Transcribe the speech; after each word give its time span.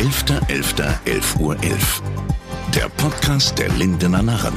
11.11.11 0.00 1.40
Uhr. 1.40 1.62
11. 1.62 2.02
Der 2.74 2.88
Podcast 2.88 3.58
der 3.58 3.68
Lindener 3.68 4.22
Narren. 4.22 4.54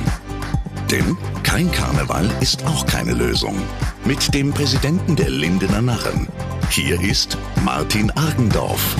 Denn 0.89 1.17
kein 1.43 1.69
Karneval 1.69 2.31
ist 2.39 2.65
auch 2.65 2.85
keine 2.85 3.11
Lösung. 3.11 3.57
Mit 4.05 4.33
dem 4.33 4.53
Präsidenten 4.53 5.17
der 5.17 5.29
Lindener 5.29 5.81
Narren. 5.81 6.29
Hier 6.69 7.01
ist 7.01 7.37
Martin 7.65 8.09
Argendorf. 8.11 8.95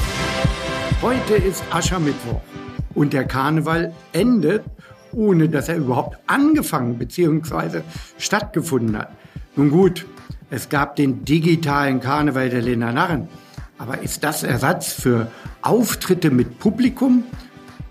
Heute 1.02 1.36
ist 1.36 1.64
Aschermittwoch 1.72 2.42
und 2.94 3.14
der 3.14 3.24
Karneval 3.24 3.94
endet, 4.12 4.66
ohne 5.14 5.48
dass 5.48 5.70
er 5.70 5.78
überhaupt 5.78 6.18
angefangen 6.28 6.98
bzw. 6.98 7.84
stattgefunden 8.18 8.98
hat. 8.98 9.16
Nun 9.56 9.72
gut, 9.72 10.06
es 10.50 10.68
gab 10.68 10.98
den 10.98 11.24
digitalen 11.24 12.02
Karneval 12.02 12.50
der 12.50 12.64
Lindener 12.64 12.92
Narren. 12.92 13.30
Aber 13.78 14.02
ist 14.02 14.24
das 14.24 14.44
Ersatz 14.44 14.94
für 14.94 15.32
Auftritte 15.62 16.30
mit 16.30 16.60
Publikum? 16.60 17.24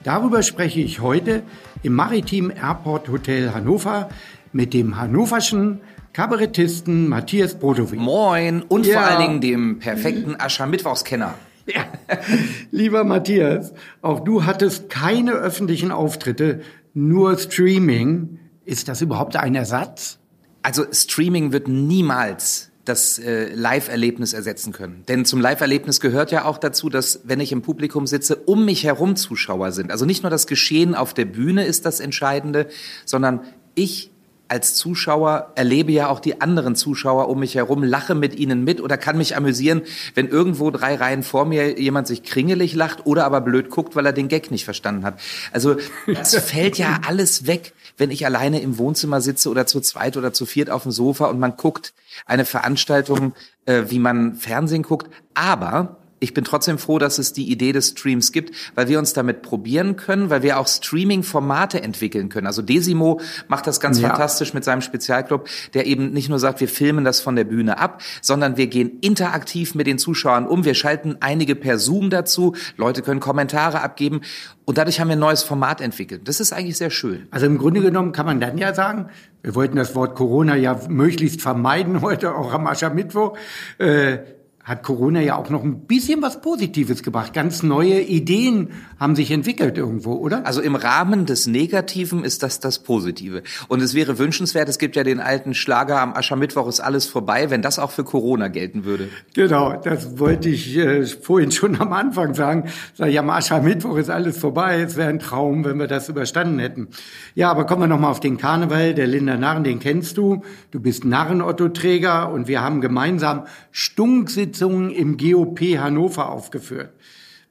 Darüber 0.04 0.42
spreche 0.42 0.80
ich 0.80 1.00
heute 1.00 1.42
im 1.82 1.94
Maritim 1.94 2.50
Airport 2.50 3.08
Hotel 3.08 3.52
Hannover 3.52 4.08
mit 4.52 4.74
dem 4.74 4.98
hannoverschen 4.98 5.80
Kabarettisten 6.12 7.08
Matthias 7.08 7.58
Brodowitz. 7.58 7.98
Moin 7.98 8.62
und 8.62 8.86
ja. 8.86 9.00
vor 9.00 9.10
allen 9.10 9.20
Dingen 9.20 9.40
dem 9.40 9.78
perfekten 9.78 10.36
Aschermittwochskenner. 10.38 11.34
Ja. 11.66 11.84
Lieber 12.70 13.04
Matthias, 13.04 13.72
auch 14.02 14.20
du 14.20 14.44
hattest 14.44 14.90
keine 14.90 15.32
öffentlichen 15.32 15.90
Auftritte, 15.90 16.60
nur 16.94 17.38
Streaming. 17.38 18.40
Ist 18.64 18.88
das 18.88 19.00
überhaupt 19.00 19.36
ein 19.36 19.54
Ersatz? 19.54 20.18
Also 20.62 20.84
Streaming 20.92 21.52
wird 21.52 21.68
niemals 21.68 22.71
das 22.84 23.18
äh, 23.18 23.52
Live-Erlebnis 23.54 24.32
ersetzen 24.32 24.72
können. 24.72 25.04
Denn 25.08 25.24
zum 25.24 25.40
Live-Erlebnis 25.40 26.00
gehört 26.00 26.32
ja 26.32 26.44
auch 26.44 26.58
dazu, 26.58 26.88
dass, 26.88 27.20
wenn 27.24 27.40
ich 27.40 27.52
im 27.52 27.62
Publikum 27.62 28.06
sitze, 28.06 28.36
um 28.36 28.64
mich 28.64 28.84
herum 28.84 29.16
Zuschauer 29.16 29.72
sind. 29.72 29.90
Also 29.90 30.04
nicht 30.04 30.22
nur 30.22 30.30
das 30.30 30.46
Geschehen 30.46 30.94
auf 30.94 31.14
der 31.14 31.24
Bühne 31.24 31.64
ist 31.64 31.86
das 31.86 32.00
Entscheidende, 32.00 32.68
sondern 33.04 33.40
ich 33.74 34.11
als 34.52 34.74
Zuschauer 34.74 35.52
erlebe 35.54 35.92
ja 35.92 36.08
auch 36.08 36.20
die 36.20 36.42
anderen 36.42 36.76
Zuschauer 36.76 37.30
um 37.30 37.40
mich 37.40 37.54
herum, 37.54 37.82
lache 37.82 38.14
mit 38.14 38.38
ihnen 38.38 38.64
mit 38.64 38.82
oder 38.82 38.98
kann 38.98 39.16
mich 39.16 39.34
amüsieren, 39.34 39.80
wenn 40.14 40.28
irgendwo 40.28 40.70
drei 40.70 40.94
Reihen 40.94 41.22
vor 41.22 41.46
mir 41.46 41.80
jemand 41.80 42.06
sich 42.06 42.22
kringelig 42.22 42.74
lacht 42.74 43.06
oder 43.06 43.24
aber 43.24 43.40
blöd 43.40 43.70
guckt, 43.70 43.96
weil 43.96 44.04
er 44.04 44.12
den 44.12 44.28
Gag 44.28 44.50
nicht 44.50 44.66
verstanden 44.66 45.06
hat. 45.06 45.18
Also 45.52 45.76
das 46.06 46.34
fällt 46.44 46.76
ja 46.76 47.00
alles 47.06 47.46
weg, 47.46 47.72
wenn 47.96 48.10
ich 48.10 48.26
alleine 48.26 48.60
im 48.60 48.76
Wohnzimmer 48.76 49.22
sitze 49.22 49.48
oder 49.48 49.66
zu 49.66 49.80
zweit 49.80 50.18
oder 50.18 50.34
zu 50.34 50.44
viert 50.44 50.68
auf 50.68 50.82
dem 50.82 50.92
Sofa 50.92 51.28
und 51.28 51.38
man 51.38 51.56
guckt 51.56 51.94
eine 52.26 52.44
Veranstaltung, 52.44 53.32
äh, 53.64 53.84
wie 53.88 54.00
man 54.00 54.34
Fernsehen 54.34 54.82
guckt. 54.82 55.10
Aber 55.32 55.96
ich 56.22 56.34
bin 56.34 56.44
trotzdem 56.44 56.78
froh, 56.78 56.98
dass 56.98 57.18
es 57.18 57.32
die 57.32 57.50
Idee 57.50 57.72
des 57.72 57.88
Streams 57.88 58.32
gibt, 58.32 58.54
weil 58.74 58.88
wir 58.88 58.98
uns 58.98 59.12
damit 59.12 59.42
probieren 59.42 59.96
können, 59.96 60.30
weil 60.30 60.42
wir 60.42 60.58
auch 60.58 60.68
Streaming-Formate 60.68 61.82
entwickeln 61.82 62.28
können. 62.28 62.46
Also 62.46 62.62
Desimo 62.62 63.20
macht 63.48 63.66
das 63.66 63.80
ganz 63.80 64.00
ja. 64.00 64.08
fantastisch 64.08 64.54
mit 64.54 64.64
seinem 64.64 64.82
Spezialclub, 64.82 65.48
der 65.74 65.86
eben 65.86 66.12
nicht 66.12 66.28
nur 66.28 66.38
sagt, 66.38 66.60
wir 66.60 66.68
filmen 66.68 67.04
das 67.04 67.20
von 67.20 67.34
der 67.34 67.44
Bühne 67.44 67.78
ab, 67.78 68.02
sondern 68.20 68.56
wir 68.56 68.68
gehen 68.68 68.98
interaktiv 69.00 69.74
mit 69.74 69.86
den 69.86 69.98
Zuschauern 69.98 70.46
um. 70.46 70.64
Wir 70.64 70.74
schalten 70.74 71.16
einige 71.20 71.56
per 71.56 71.78
Zoom 71.78 72.08
dazu. 72.10 72.54
Leute 72.76 73.02
können 73.02 73.20
Kommentare 73.20 73.82
abgeben. 73.82 74.20
Und 74.64 74.78
dadurch 74.78 75.00
haben 75.00 75.08
wir 75.08 75.16
ein 75.16 75.18
neues 75.18 75.42
Format 75.42 75.80
entwickelt. 75.80 76.28
Das 76.28 76.38
ist 76.38 76.52
eigentlich 76.52 76.76
sehr 76.76 76.90
schön. 76.90 77.26
Also 77.32 77.46
im 77.46 77.58
Grunde 77.58 77.80
genommen 77.80 78.12
kann 78.12 78.26
man 78.26 78.40
dann 78.40 78.58
ja 78.58 78.74
sagen, 78.74 79.08
wir 79.42 79.56
wollten 79.56 79.74
das 79.76 79.96
Wort 79.96 80.14
Corona 80.14 80.54
ja 80.54 80.78
möglichst 80.88 81.42
vermeiden 81.42 82.00
heute, 82.02 82.34
auch 82.36 82.52
am 82.52 82.68
Aschermittwoch. 82.68 83.36
Äh, 83.78 84.18
hat 84.64 84.84
Corona 84.84 85.20
ja 85.20 85.36
auch 85.36 85.50
noch 85.50 85.64
ein 85.64 85.86
bisschen 85.86 86.22
was 86.22 86.40
Positives 86.40 87.02
gebracht. 87.02 87.32
Ganz 87.32 87.64
neue 87.64 88.00
Ideen 88.00 88.68
haben 88.98 89.16
sich 89.16 89.32
entwickelt 89.32 89.76
irgendwo, 89.76 90.12
oder? 90.12 90.46
Also 90.46 90.60
im 90.60 90.76
Rahmen 90.76 91.26
des 91.26 91.48
Negativen 91.48 92.22
ist 92.22 92.44
das 92.44 92.60
das 92.60 92.78
Positive. 92.78 93.42
Und 93.66 93.82
es 93.82 93.94
wäre 93.94 94.18
wünschenswert, 94.18 94.68
es 94.68 94.78
gibt 94.78 94.94
ja 94.94 95.02
den 95.02 95.18
alten 95.18 95.54
Schlager, 95.54 96.00
am 96.00 96.14
Aschermittwoch 96.14 96.68
ist 96.68 96.78
alles 96.78 97.06
vorbei, 97.06 97.50
wenn 97.50 97.60
das 97.60 97.80
auch 97.80 97.90
für 97.90 98.04
Corona 98.04 98.46
gelten 98.46 98.84
würde. 98.84 99.08
Genau, 99.34 99.72
das 99.82 100.20
wollte 100.20 100.48
ich 100.48 100.76
äh, 100.76 101.06
vorhin 101.06 101.50
schon 101.50 101.80
am 101.80 101.92
Anfang 101.92 102.34
sagen. 102.34 102.70
Sag 102.94 103.08
ich, 103.08 103.18
am 103.18 103.30
Aschermittwoch 103.30 103.96
ist 103.96 104.10
alles 104.10 104.38
vorbei. 104.38 104.80
Es 104.80 104.96
wäre 104.96 105.08
ein 105.08 105.18
Traum, 105.18 105.64
wenn 105.64 105.78
wir 105.78 105.88
das 105.88 106.08
überstanden 106.08 106.60
hätten. 106.60 106.88
Ja, 107.34 107.50
aber 107.50 107.66
kommen 107.66 107.82
wir 107.82 107.88
nochmal 107.88 108.12
auf 108.12 108.20
den 108.20 108.36
Karneval. 108.36 108.94
Der 108.94 109.08
Linder 109.08 109.36
Narren, 109.36 109.64
den 109.64 109.80
kennst 109.80 110.16
du. 110.18 110.42
Du 110.70 110.78
bist 110.78 111.04
Narren-Otto-Träger 111.04 112.30
und 112.30 112.46
wir 112.46 112.60
haben 112.60 112.80
gemeinsam 112.80 113.46
Stunksitz 113.72 114.51
Sitzungen 114.52 114.90
im 114.90 115.16
GOP 115.16 115.78
Hannover 115.78 116.28
aufgeführt. 116.28 116.92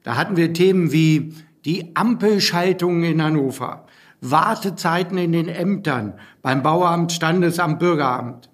Da 0.04 0.16
hatten 0.16 0.36
wir 0.36 0.52
Themen 0.52 0.92
wie 0.92 1.34
die 1.64 1.94
Ampelschaltungen 1.96 3.02
in 3.04 3.22
Hannover, 3.22 3.86
Wartezeiten 4.20 5.18
in 5.18 5.32
den 5.32 5.48
Ämtern, 5.48 6.14
beim 6.42 6.62
Bauamt, 6.62 7.12
Standesamt, 7.12 7.80
Bürgeramt. 7.80 8.48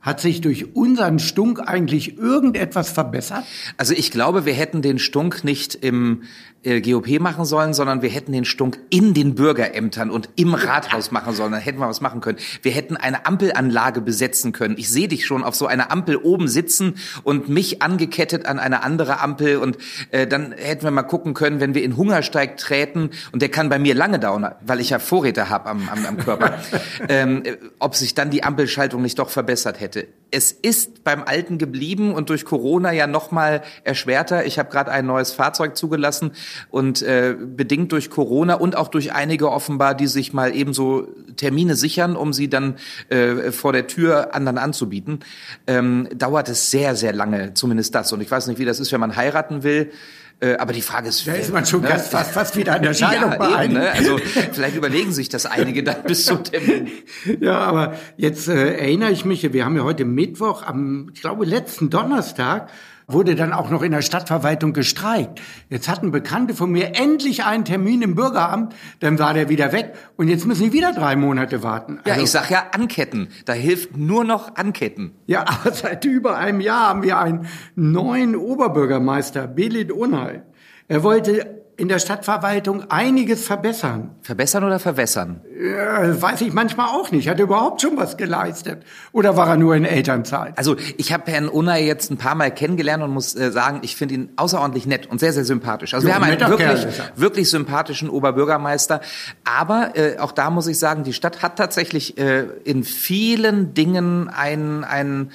Hat 0.00 0.18
sich 0.18 0.40
durch 0.40 0.74
unseren 0.74 1.18
Stunk 1.18 1.60
eigentlich 1.60 2.16
irgendetwas 2.16 2.88
verbessert? 2.88 3.44
Also 3.76 3.92
ich 3.92 4.10
glaube, 4.10 4.46
wir 4.46 4.54
hätten 4.54 4.80
den 4.80 4.98
Stunk 4.98 5.44
nicht 5.44 5.74
im 5.74 6.22
äh, 6.62 6.80
GOP 6.80 7.20
machen 7.20 7.44
sollen, 7.44 7.74
sondern 7.74 8.02
wir 8.02 8.10
hätten 8.10 8.32
den 8.32 8.44
Stunk 8.44 8.78
in 8.90 9.14
den 9.14 9.34
Bürgerämtern 9.34 10.10
und 10.10 10.28
im 10.36 10.54
Rathaus 10.54 11.10
machen 11.10 11.34
sollen. 11.34 11.52
Dann 11.52 11.60
hätten 11.60 11.78
wir 11.78 11.88
was 11.88 12.00
machen 12.00 12.20
können. 12.20 12.38
Wir 12.62 12.72
hätten 12.72 12.96
eine 12.96 13.26
Ampelanlage 13.26 14.00
besetzen 14.00 14.52
können. 14.52 14.76
Ich 14.78 14.90
sehe 14.90 15.08
dich 15.08 15.26
schon 15.26 15.42
auf 15.42 15.54
so 15.54 15.66
einer 15.66 15.90
Ampel 15.90 16.16
oben 16.16 16.48
sitzen 16.48 16.96
und 17.22 17.48
mich 17.48 17.82
angekettet 17.82 18.46
an 18.46 18.58
eine 18.58 18.82
andere 18.82 19.20
Ampel 19.20 19.56
und 19.56 19.78
äh, 20.10 20.26
dann 20.26 20.52
hätten 20.52 20.84
wir 20.84 20.90
mal 20.90 21.02
gucken 21.02 21.34
können, 21.34 21.60
wenn 21.60 21.74
wir 21.74 21.82
in 21.82 21.96
Hungersteig 21.96 22.56
treten 22.56 23.10
und 23.32 23.42
der 23.42 23.48
kann 23.48 23.68
bei 23.68 23.78
mir 23.78 23.94
lange 23.94 24.18
dauern, 24.18 24.54
weil 24.60 24.80
ich 24.80 24.90
ja 24.90 24.98
Vorräte 24.98 25.48
habe 25.48 25.70
am, 25.70 25.88
am, 25.88 26.04
am 26.04 26.16
Körper, 26.18 26.58
ähm, 27.08 27.42
ob 27.78 27.94
sich 27.94 28.14
dann 28.14 28.30
die 28.30 28.44
Ampelschaltung 28.44 29.02
nicht 29.02 29.18
doch 29.18 29.30
verbessert 29.30 29.80
hätte. 29.80 30.08
Es 30.30 30.52
ist 30.52 31.04
beim 31.04 31.22
Alten 31.24 31.58
geblieben 31.58 32.14
und 32.14 32.30
durch 32.30 32.44
Corona 32.44 32.92
ja 32.92 33.06
noch 33.06 33.30
mal 33.30 33.62
erschwerter. 33.84 34.46
Ich 34.46 34.58
habe 34.58 34.70
gerade 34.70 34.90
ein 34.90 35.06
neues 35.06 35.32
Fahrzeug 35.32 35.76
zugelassen 35.76 36.32
und 36.70 37.02
äh, 37.02 37.34
bedingt 37.38 37.92
durch 37.92 38.10
Corona 38.10 38.54
und 38.54 38.76
auch 38.76 38.88
durch 38.88 39.12
einige 39.12 39.50
offenbar, 39.50 39.94
die 39.94 40.06
sich 40.06 40.32
mal 40.32 40.54
eben 40.54 40.72
so 40.72 41.08
Termine 41.36 41.74
sichern, 41.74 42.16
um 42.16 42.32
sie 42.32 42.48
dann 42.48 42.76
äh, 43.08 43.50
vor 43.50 43.72
der 43.72 43.86
Tür 43.86 44.34
anderen 44.34 44.58
anzubieten, 44.58 45.20
ähm, 45.66 46.08
dauert 46.14 46.48
es 46.48 46.70
sehr, 46.70 46.96
sehr 46.96 47.12
lange, 47.12 47.54
zumindest 47.54 47.94
das. 47.94 48.12
Und 48.12 48.20
ich 48.20 48.30
weiß 48.30 48.46
nicht, 48.46 48.58
wie 48.58 48.64
das 48.64 48.80
ist, 48.80 48.92
wenn 48.92 49.00
man 49.00 49.16
heiraten 49.16 49.62
will. 49.62 49.90
Äh, 50.40 50.56
aber 50.56 50.72
die 50.72 50.80
Frage 50.80 51.08
ist, 51.08 51.26
da 51.26 51.32
ist 51.32 51.52
man 51.52 51.66
schon 51.66 51.82
ne? 51.82 51.98
fast, 51.98 52.32
fast 52.32 52.56
wieder 52.56 52.74
an 52.74 52.82
der 52.82 52.94
Scheidung 52.94 53.32
ja, 53.32 53.62
eben, 53.62 53.74
ne? 53.74 53.90
Also 53.90 54.18
vielleicht 54.52 54.74
überlegen 54.74 55.12
sich 55.12 55.28
das 55.28 55.44
einige 55.44 55.82
dann 55.82 56.02
bis 56.04 56.24
zum 56.24 56.44
Termin. 56.44 56.88
Ja, 57.40 57.58
aber 57.58 57.94
jetzt 58.16 58.48
äh, 58.48 58.76
erinnere 58.78 59.10
ich 59.10 59.24
mich, 59.24 59.52
wir 59.52 59.64
haben 59.64 59.76
ja 59.76 59.82
heute 59.82 60.04
Mittwoch, 60.04 60.62
am, 60.62 61.10
ich 61.14 61.20
glaube, 61.20 61.44
letzten 61.44 61.90
Donnerstag 61.90 62.70
wurde 63.12 63.34
dann 63.34 63.52
auch 63.52 63.70
noch 63.70 63.82
in 63.82 63.92
der 63.92 64.02
Stadtverwaltung 64.02 64.72
gestreikt. 64.72 65.40
Jetzt 65.68 65.88
hatten 65.88 66.10
Bekannte 66.10 66.54
von 66.54 66.70
mir 66.70 66.96
endlich 66.96 67.44
einen 67.44 67.64
Termin 67.64 68.02
im 68.02 68.14
Bürgeramt, 68.14 68.74
dann 69.00 69.18
war 69.18 69.34
der 69.34 69.48
wieder 69.48 69.72
weg 69.72 69.94
und 70.16 70.28
jetzt 70.28 70.46
müssen 70.46 70.64
die 70.64 70.72
wieder 70.72 70.92
drei 70.92 71.16
Monate 71.16 71.62
warten. 71.62 72.00
Ja, 72.04 72.14
also, 72.14 72.24
ich 72.24 72.30
sag 72.30 72.50
ja 72.50 72.64
anketten. 72.72 73.28
Da 73.44 73.52
hilft 73.52 73.96
nur 73.96 74.24
noch 74.24 74.56
anketten. 74.56 75.12
Ja, 75.26 75.40
aber 75.46 75.72
seit 75.72 76.04
über 76.04 76.36
einem 76.36 76.60
Jahr 76.60 76.88
haben 76.88 77.02
wir 77.02 77.18
einen 77.18 77.46
neuen 77.74 78.36
Oberbürgermeister, 78.36 79.46
Belit 79.46 79.92
Unheil. 79.92 80.44
Er 80.88 81.02
wollte 81.02 81.59
in 81.80 81.88
der 81.88 81.98
Stadtverwaltung 81.98 82.90
einiges 82.90 83.46
verbessern. 83.46 84.10
Verbessern 84.20 84.64
oder 84.64 84.78
verwässern? 84.78 85.40
Ja, 85.58 86.20
weiß 86.20 86.42
ich 86.42 86.52
manchmal 86.52 86.88
auch 86.88 87.10
nicht. 87.10 87.26
Hat 87.26 87.38
er 87.38 87.44
überhaupt 87.44 87.80
schon 87.80 87.96
was 87.96 88.18
geleistet? 88.18 88.82
Oder 89.12 89.34
war 89.34 89.48
er 89.48 89.56
nur 89.56 89.74
in 89.74 89.86
Elternzeit? 89.86 90.58
Also 90.58 90.76
ich 90.98 91.10
habe 91.14 91.32
Herrn 91.32 91.48
Unai 91.48 91.82
jetzt 91.82 92.10
ein 92.10 92.18
paar 92.18 92.34
Mal 92.34 92.50
kennengelernt 92.50 93.02
und 93.02 93.12
muss 93.12 93.34
äh, 93.34 93.50
sagen, 93.50 93.78
ich 93.80 93.96
finde 93.96 94.14
ihn 94.14 94.28
außerordentlich 94.36 94.84
nett 94.84 95.06
und 95.06 95.20
sehr, 95.20 95.32
sehr 95.32 95.46
sympathisch. 95.46 95.94
Also 95.94 96.06
so, 96.06 96.08
wir 96.08 96.14
haben 96.16 96.24
einen 96.24 96.38
wirklich, 96.38 96.86
wirklich 97.16 97.48
sympathischen 97.48 98.10
Oberbürgermeister. 98.10 99.00
Aber 99.44 99.96
äh, 99.96 100.18
auch 100.18 100.32
da 100.32 100.50
muss 100.50 100.66
ich 100.66 100.78
sagen, 100.78 101.02
die 101.02 101.14
Stadt 101.14 101.42
hat 101.42 101.56
tatsächlich 101.56 102.18
äh, 102.18 102.44
in 102.64 102.84
vielen 102.84 103.72
Dingen 103.72 104.28
ein, 104.28 104.84
ein 104.84 105.30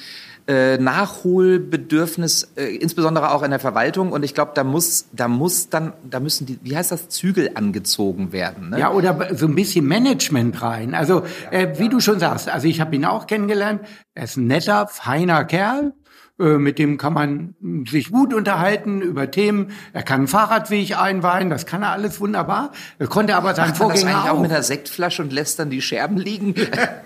äh, 0.48 0.78
Nachholbedürfnis, 0.78 2.52
äh, 2.56 2.76
insbesondere 2.76 3.32
auch 3.32 3.44
in 3.44 3.52
der 3.52 3.60
Verwaltung. 3.60 4.12
Und 4.12 4.24
ich 4.24 4.34
glaube, 4.34 4.52
da 4.54 4.64
muss, 4.64 5.08
da 5.12 5.28
muss 5.28 5.70
dann, 5.70 5.94
da 6.10 6.20
müssen 6.20 6.46
die, 6.46 6.60
wie 6.62 6.78
heißt 6.78 6.92
das, 6.92 7.10
Zügel 7.10 7.52
angezogen 7.56 8.32
werden. 8.32 8.70
Ne? 8.70 8.80
Ja, 8.80 8.92
oder 8.92 9.36
so 9.36 9.48
ein 9.48 9.56
bisschen 9.56 9.86
Management 9.88 10.62
rein. 10.62 10.94
Also 10.94 11.24
äh, 11.52 11.80
wie 11.80 11.90
du 11.90 12.00
schon 12.00 12.20
sagst, 12.20 12.50
also 12.50 12.68
ich 12.68 12.80
habe 12.80 12.96
ihn 12.96 13.06
auch 13.06 13.28
kennengelernt. 13.28 13.82
Er 14.14 14.26
ist 14.26 14.38
ein 14.38 14.48
netter, 14.48 14.88
feiner 14.88 15.46
Kerl. 15.46 15.94
Äh, 16.38 16.58
mit 16.58 16.80
dem 16.80 16.98
kann 16.98 17.14
man 17.14 17.56
sich 17.88 18.12
gut 18.12 18.34
unterhalten 18.34 19.02
über 19.02 19.32
Themen. 19.32 19.72
Er 19.94 20.04
kann 20.04 20.22
einen 20.22 20.28
Fahrradweg 20.28 21.00
einweihen, 21.00 21.50
das 21.50 21.66
kann 21.66 21.82
er 21.82 21.92
alles 21.92 22.20
wunderbar. 22.20 22.72
Er 23.00 23.08
konnte 23.08 23.38
aber 23.38 23.56
sein 23.56 23.74
Vorgänger 23.74 24.12
das 24.12 24.26
auch. 24.26 24.30
auch 24.32 24.42
mit 24.42 24.52
einer 24.52 24.64
Sektflasche 24.64 25.22
und 25.22 25.32
lässt 25.32 25.60
dann 25.60 25.70
die 25.70 25.82
Scherben 25.82 26.18
liegen. 26.18 26.54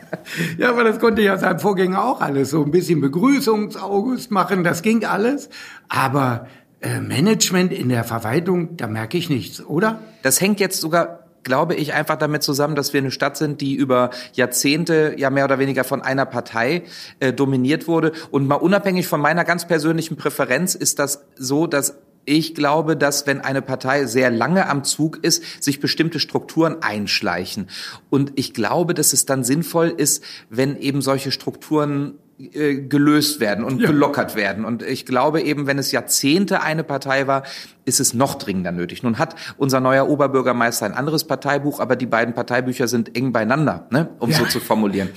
ja, 0.58 0.72
aber 0.72 0.84
das 0.84 1.00
konnte 1.00 1.22
ja 1.22 1.38
sein 1.38 1.60
Vorgänger 1.60 2.04
auch 2.04 2.22
alles. 2.22 2.50
So 2.50 2.64
ein 2.64 2.72
bisschen 2.72 3.02
Begrüßungsaugust 3.02 4.32
machen, 4.32 4.64
das 4.64 4.82
ging 4.82 5.06
alles. 5.06 5.50
Aber 5.90 6.48
äh, 6.82 7.00
Management 7.00 7.72
in 7.72 7.90
der 7.90 8.06
Verwaltung, 8.06 8.78
da 8.78 8.88
merke 8.88 9.20
ich 9.20 9.30
nichts, 9.30 9.64
oder? 9.64 10.00
Das 10.24 10.42
hängt 10.42 10.60
jetzt 10.60 10.82
sogar 10.82 11.19
glaube 11.44 11.76
ich, 11.76 11.94
einfach 11.94 12.18
damit 12.18 12.44
zusammen, 12.44 12.76
dass 12.76 12.94
wir 12.94 13.00
eine 13.00 13.12
Stadt 13.12 13.38
sind, 13.38 13.62
die 13.62 13.76
über 13.76 14.10
Jahrzehnte 14.34 15.16
ja 15.18 15.30
mehr 15.30 15.46
oder 15.46 15.60
weniger 15.60 15.84
von 15.84 16.02
einer 16.02 16.26
Partei 16.26 16.84
äh, 17.20 17.34
dominiert 17.34 17.88
wurde. 17.88 18.12
Und 18.32 18.48
mal 18.48 18.56
unabhängig 18.56 19.08
von 19.08 19.22
meiner 19.22 19.46
ganz 19.46 19.68
persönlichen 19.68 20.16
Präferenz 20.16 20.76
ist 20.76 21.00
das 21.00 21.26
so, 21.36 21.68
dass 21.68 21.96
ich 22.26 22.54
glaube, 22.54 22.96
dass 22.96 23.26
wenn 23.26 23.42
eine 23.42 23.62
Partei 23.62 24.06
sehr 24.06 24.30
lange 24.30 24.70
am 24.70 24.84
Zug 24.84 25.18
ist, 25.24 25.64
sich 25.64 25.80
bestimmte 25.80 26.20
Strukturen 26.20 26.84
einschleichen. 26.84 27.70
Und 28.10 28.34
ich 28.36 28.54
glaube, 28.54 28.94
dass 28.94 29.14
es 29.14 29.26
dann 29.26 29.44
sinnvoll 29.44 29.88
ist, 29.88 30.24
wenn 30.50 30.78
eben 30.78 31.02
solche 31.02 31.32
Strukturen 31.32 32.20
gelöst 32.40 33.42
werden 33.42 33.66
und 33.66 33.82
ja. 33.82 33.88
gelockert 33.88 34.36
werden. 34.36 34.64
Und 34.64 34.82
ich 34.82 35.06
glaube 35.06 35.42
eben, 35.42 35.68
wenn 35.68 35.78
es 35.78 35.92
Jahrzehnte 35.92 36.62
eine 36.62 36.86
Partei 36.86 37.28
war, 37.28 37.44
ist 37.84 38.00
es 38.00 38.14
noch 38.14 38.36
dringender 38.36 38.72
nötig. 38.72 39.04
Nun 39.04 39.20
hat 39.20 39.36
unser 39.58 39.82
neuer 39.82 40.08
Oberbürgermeister 40.08 40.86
ein 40.86 40.94
anderes 40.94 41.26
Parteibuch, 41.26 41.82
aber 41.82 41.98
die 41.98 42.06
beiden 42.06 42.34
Parteibücher 42.34 42.88
sind 42.88 43.18
eng 43.18 43.34
beieinander, 43.34 43.88
ne? 43.92 44.10
um 44.20 44.30
ja. 44.30 44.38
so 44.38 44.46
zu 44.46 44.62
formulieren. 44.62 45.10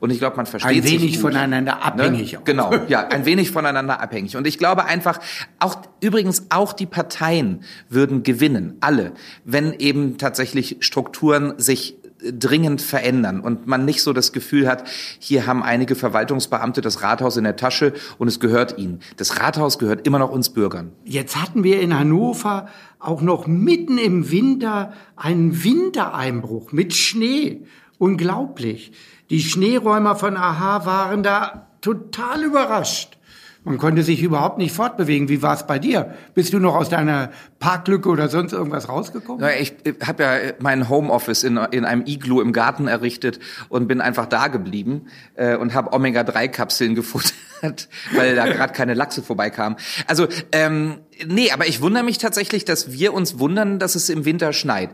Und 0.00 0.10
ich 0.10 0.18
glaube, 0.18 0.36
man 0.36 0.46
versteht 0.46 0.78
ein 0.78 0.84
wenig 0.84 1.12
sich 1.12 1.18
voneinander 1.18 1.74
ne? 1.74 1.82
abhängig. 1.82 2.32
Ne? 2.32 2.40
Genau, 2.44 2.72
ja, 2.88 3.06
ein 3.06 3.26
wenig 3.26 3.50
voneinander 3.50 4.00
abhängig. 4.00 4.36
Und 4.38 4.46
ich 4.46 4.56
glaube 4.56 4.86
einfach, 4.86 5.20
auch 5.58 5.76
übrigens 6.00 6.46
auch 6.48 6.72
die 6.72 6.86
Parteien 6.86 7.64
würden 7.90 8.22
gewinnen, 8.22 8.78
alle, 8.80 9.12
wenn 9.44 9.74
eben 9.74 10.16
tatsächlich 10.16 10.78
Strukturen 10.80 11.54
sich 11.58 11.98
dringend 12.30 12.82
verändern 12.82 13.40
und 13.40 13.66
man 13.66 13.84
nicht 13.84 14.02
so 14.02 14.12
das 14.12 14.32
Gefühl 14.32 14.68
hat, 14.68 14.84
hier 15.18 15.46
haben 15.46 15.62
einige 15.62 15.94
Verwaltungsbeamte 15.94 16.80
das 16.80 17.02
Rathaus 17.02 17.36
in 17.36 17.44
der 17.44 17.56
Tasche 17.56 17.92
und 18.18 18.28
es 18.28 18.40
gehört 18.40 18.78
ihnen. 18.78 19.00
Das 19.16 19.40
Rathaus 19.40 19.78
gehört 19.78 20.06
immer 20.06 20.18
noch 20.18 20.30
uns 20.30 20.50
Bürgern. 20.50 20.92
Jetzt 21.04 21.40
hatten 21.40 21.64
wir 21.64 21.80
in 21.80 21.98
Hannover 21.98 22.68
auch 22.98 23.20
noch 23.20 23.46
mitten 23.46 23.98
im 23.98 24.30
Winter 24.30 24.92
einen 25.16 25.64
Wintereinbruch 25.64 26.72
mit 26.72 26.94
Schnee. 26.94 27.62
Unglaublich. 27.98 28.92
Die 29.30 29.40
Schneeräumer 29.40 30.16
von 30.16 30.36
AHA 30.36 30.86
waren 30.86 31.22
da 31.22 31.68
total 31.80 32.44
überrascht. 32.44 33.18
Man 33.64 33.78
konnte 33.78 34.02
sich 34.02 34.22
überhaupt 34.22 34.58
nicht 34.58 34.74
fortbewegen. 34.74 35.28
Wie 35.28 35.40
war 35.40 35.54
es 35.54 35.66
bei 35.68 35.78
dir? 35.78 36.14
Bist 36.34 36.52
du 36.52 36.58
noch 36.58 36.74
aus 36.74 36.88
deiner 36.88 37.30
Parklücke 37.60 38.08
oder 38.08 38.28
sonst 38.28 38.52
irgendwas 38.52 38.88
rausgekommen? 38.88 39.40
Ja, 39.40 39.50
ich 39.54 39.74
habe 40.04 40.22
ja 40.24 40.36
mein 40.58 40.88
Homeoffice 40.88 41.44
in, 41.44 41.56
in 41.70 41.84
einem 41.84 42.04
Iglu 42.04 42.40
im 42.40 42.52
Garten 42.52 42.88
errichtet 42.88 43.38
und 43.68 43.86
bin 43.86 44.00
einfach 44.00 44.26
da 44.26 44.48
geblieben 44.48 45.06
äh, 45.36 45.56
und 45.56 45.74
habe 45.74 45.92
Omega-3-Kapseln 45.92 46.96
gefuttert, 46.96 47.34
weil 48.14 48.34
da 48.34 48.46
gerade 48.46 48.72
keine 48.72 48.94
Lachse 48.94 49.22
vorbeikamen. 49.22 49.78
Also, 50.08 50.26
ähm, 50.50 50.98
nee, 51.24 51.52
aber 51.52 51.68
ich 51.68 51.80
wundere 51.80 52.02
mich 52.02 52.18
tatsächlich, 52.18 52.64
dass 52.64 52.90
wir 52.90 53.14
uns 53.14 53.38
wundern, 53.38 53.78
dass 53.78 53.94
es 53.94 54.08
im 54.08 54.24
Winter 54.24 54.52
schneit. 54.52 54.90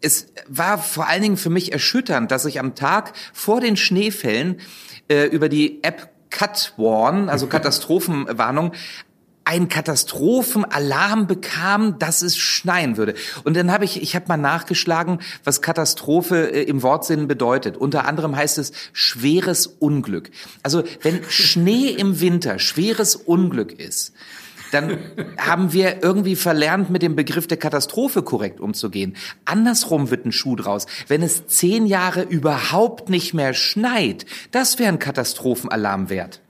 Es 0.00 0.28
war 0.46 0.78
vor 0.78 1.08
allen 1.08 1.22
Dingen 1.22 1.36
für 1.36 1.50
mich 1.50 1.72
erschütternd, 1.72 2.30
dass 2.30 2.44
ich 2.44 2.60
am 2.60 2.76
Tag 2.76 3.12
vor 3.32 3.60
den 3.60 3.76
Schneefällen 3.76 4.60
äh, 5.08 5.24
über 5.26 5.48
die 5.48 5.82
App 5.82 6.13
Cut 6.34 6.72
Warn, 6.76 7.28
also 7.28 7.46
Katastrophenwarnung, 7.46 8.72
ein 9.44 9.68
Katastrophenalarm 9.68 11.28
bekam, 11.28 12.00
dass 12.00 12.22
es 12.22 12.36
schneien 12.36 12.96
würde. 12.96 13.14
Und 13.44 13.56
dann 13.56 13.70
habe 13.70 13.84
ich, 13.84 14.02
ich 14.02 14.16
habe 14.16 14.24
mal 14.26 14.36
nachgeschlagen, 14.36 15.20
was 15.44 15.62
Katastrophe 15.62 16.50
äh, 16.50 16.62
im 16.62 16.82
Wortsinn 16.82 17.28
bedeutet. 17.28 17.76
Unter 17.76 18.06
anderem 18.06 18.34
heißt 18.34 18.58
es 18.58 18.72
schweres 18.92 19.68
Unglück. 19.68 20.30
Also 20.64 20.82
wenn 21.02 21.22
Schnee 21.28 21.90
im 21.90 22.20
Winter 22.20 22.58
schweres 22.58 23.14
Unglück 23.14 23.78
ist, 23.78 24.12
dann 24.74 24.98
haben 25.38 25.72
wir 25.72 26.02
irgendwie 26.02 26.36
verlernt, 26.36 26.90
mit 26.90 27.02
dem 27.02 27.16
Begriff 27.16 27.46
der 27.46 27.56
Katastrophe 27.56 28.22
korrekt 28.22 28.60
umzugehen. 28.60 29.16
Andersrum 29.44 30.10
wird 30.10 30.26
ein 30.26 30.32
Schuh 30.32 30.56
draus. 30.56 30.86
Wenn 31.08 31.22
es 31.22 31.46
zehn 31.46 31.86
Jahre 31.86 32.22
überhaupt 32.22 33.08
nicht 33.08 33.34
mehr 33.34 33.54
schneit, 33.54 34.26
das 34.50 34.78
wäre 34.78 34.90
ein 34.90 34.98
Katastrophenalarm 34.98 36.10
wert. 36.10 36.40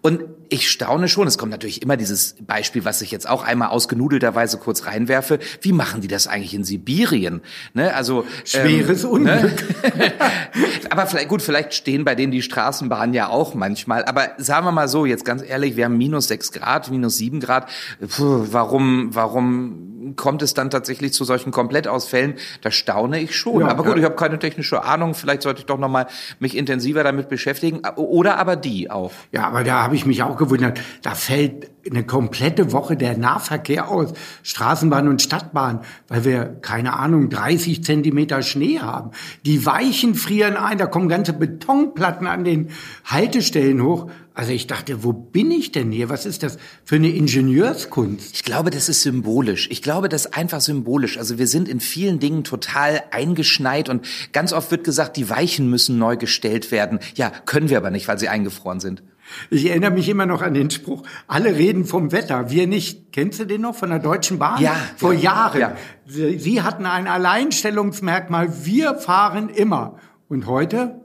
Und 0.00 0.22
ich 0.48 0.70
staune 0.70 1.08
schon, 1.08 1.26
es 1.26 1.38
kommt 1.38 1.52
natürlich 1.52 1.82
immer 1.82 1.96
dieses 1.96 2.36
Beispiel, 2.40 2.84
was 2.84 3.02
ich 3.02 3.10
jetzt 3.10 3.28
auch 3.28 3.42
einmal 3.42 3.68
ausgenudelterweise 3.68 4.58
kurz 4.58 4.86
reinwerfe. 4.86 5.38
Wie 5.60 5.72
machen 5.72 6.00
die 6.00 6.08
das 6.08 6.26
eigentlich 6.26 6.54
in 6.54 6.64
Sibirien? 6.64 7.40
Ne? 7.74 7.94
Also 7.94 8.24
schweres 8.44 9.04
ähm, 9.04 9.24
ne? 9.24 9.36
Unglück. 9.36 9.96
Ne? 9.96 10.12
aber 10.90 11.06
vielleicht 11.06 11.28
gut, 11.28 11.42
vielleicht 11.42 11.74
stehen 11.74 12.04
bei 12.04 12.14
denen 12.14 12.32
die 12.32 12.42
Straßenbahnen 12.42 13.14
ja 13.14 13.28
auch 13.28 13.54
manchmal. 13.54 14.04
Aber 14.04 14.30
sagen 14.38 14.66
wir 14.66 14.72
mal 14.72 14.88
so, 14.88 15.06
jetzt 15.06 15.24
ganz 15.24 15.42
ehrlich, 15.42 15.76
wir 15.76 15.84
haben 15.84 15.98
minus 15.98 16.28
sechs 16.28 16.52
Grad, 16.52 16.90
minus 16.90 17.16
sieben 17.16 17.40
Grad. 17.40 17.68
Puh, 18.00 18.46
warum, 18.50 19.14
warum 19.14 19.90
kommt 20.16 20.42
es 20.42 20.54
dann 20.54 20.70
tatsächlich 20.70 21.12
zu 21.12 21.24
solchen 21.24 21.50
Komplettausfällen? 21.50 22.34
Da 22.62 22.70
staune 22.70 23.20
ich 23.20 23.36
schon. 23.36 23.60
Ja, 23.60 23.68
aber 23.68 23.84
gut, 23.84 23.92
ja. 23.92 23.98
ich 23.98 24.04
habe 24.04 24.16
keine 24.16 24.38
technische 24.38 24.84
Ahnung. 24.84 25.14
Vielleicht 25.14 25.42
sollte 25.42 25.60
ich 25.60 25.66
doch 25.66 25.78
noch 25.78 25.88
mal 25.88 26.06
mich 26.38 26.56
intensiver 26.56 27.04
damit 27.04 27.28
beschäftigen. 27.28 27.82
Oder 27.96 28.38
aber 28.38 28.56
die 28.56 28.90
auch. 28.90 29.12
Ja, 29.32 29.46
aber 29.46 29.64
da 29.64 29.82
habe 29.82 29.94
ich 29.94 30.06
mich 30.06 30.22
auch 30.22 30.36
gewundert. 30.36 30.80
Da 31.02 31.14
fällt 31.14 31.70
eine 31.88 32.04
komplette 32.04 32.72
Woche 32.72 32.96
der 32.96 33.16
Nahverkehr 33.16 33.88
aus, 33.88 34.12
Straßenbahn 34.42 35.08
und 35.08 35.22
Stadtbahn, 35.22 35.80
weil 36.08 36.24
wir, 36.24 36.44
keine 36.60 36.98
Ahnung, 36.98 37.30
30 37.30 37.84
Zentimeter 37.84 38.42
Schnee 38.42 38.80
haben. 38.80 39.10
Die 39.44 39.64
Weichen 39.66 40.14
frieren 40.14 40.56
ein, 40.56 40.78
da 40.78 40.86
kommen 40.86 41.08
ganze 41.08 41.32
Betonplatten 41.32 42.26
an 42.26 42.44
den 42.44 42.68
Haltestellen 43.04 43.82
hoch. 43.82 44.10
Also 44.34 44.52
ich 44.52 44.66
dachte, 44.66 45.02
wo 45.02 45.12
bin 45.12 45.50
ich 45.50 45.72
denn 45.72 45.90
hier? 45.92 46.08
Was 46.08 46.24
ist 46.24 46.42
das 46.42 46.56
für 46.84 46.96
eine 46.96 47.10
Ingenieurskunst? 47.10 48.34
Ich 48.34 48.44
glaube, 48.44 48.70
das 48.70 48.88
ist 48.88 49.02
symbolisch. 49.02 49.68
Ich 49.70 49.82
glaube, 49.82 50.08
das 50.08 50.26
ist 50.26 50.34
einfach 50.34 50.60
symbolisch. 50.60 51.18
Also 51.18 51.38
wir 51.38 51.46
sind 51.46 51.68
in 51.68 51.80
vielen 51.80 52.20
Dingen 52.20 52.44
total 52.44 53.02
eingeschneit 53.10 53.88
und 53.88 54.06
ganz 54.32 54.52
oft 54.52 54.70
wird 54.70 54.84
gesagt, 54.84 55.16
die 55.16 55.28
Weichen 55.28 55.68
müssen 55.68 55.98
neu 55.98 56.16
gestellt 56.16 56.70
werden. 56.70 57.00
Ja, 57.16 57.30
können 57.44 57.68
wir 57.68 57.76
aber 57.76 57.90
nicht, 57.90 58.08
weil 58.08 58.18
sie 58.18 58.28
eingefroren 58.28 58.80
sind. 58.80 59.02
Ich 59.50 59.66
erinnere 59.66 59.90
mich 59.90 60.08
immer 60.08 60.26
noch 60.26 60.42
an 60.42 60.54
den 60.54 60.70
Spruch, 60.70 61.02
alle 61.26 61.56
reden 61.56 61.84
vom 61.84 62.12
Wetter, 62.12 62.50
wir 62.50 62.66
nicht. 62.66 63.12
Kennst 63.12 63.40
du 63.40 63.44
den 63.44 63.62
noch 63.62 63.74
von 63.74 63.90
der 63.90 63.98
Deutschen 63.98 64.38
Bahn? 64.38 64.60
Ja. 64.60 64.76
Vor 64.96 65.12
ja, 65.12 65.20
Jahren. 65.20 65.60
Ja. 65.60 65.76
Sie, 66.06 66.38
Sie 66.38 66.62
hatten 66.62 66.86
ein 66.86 67.06
Alleinstellungsmerkmal, 67.06 68.64
wir 68.64 68.94
fahren 68.94 69.48
immer. 69.48 69.98
Und 70.28 70.46
heute? 70.46 71.00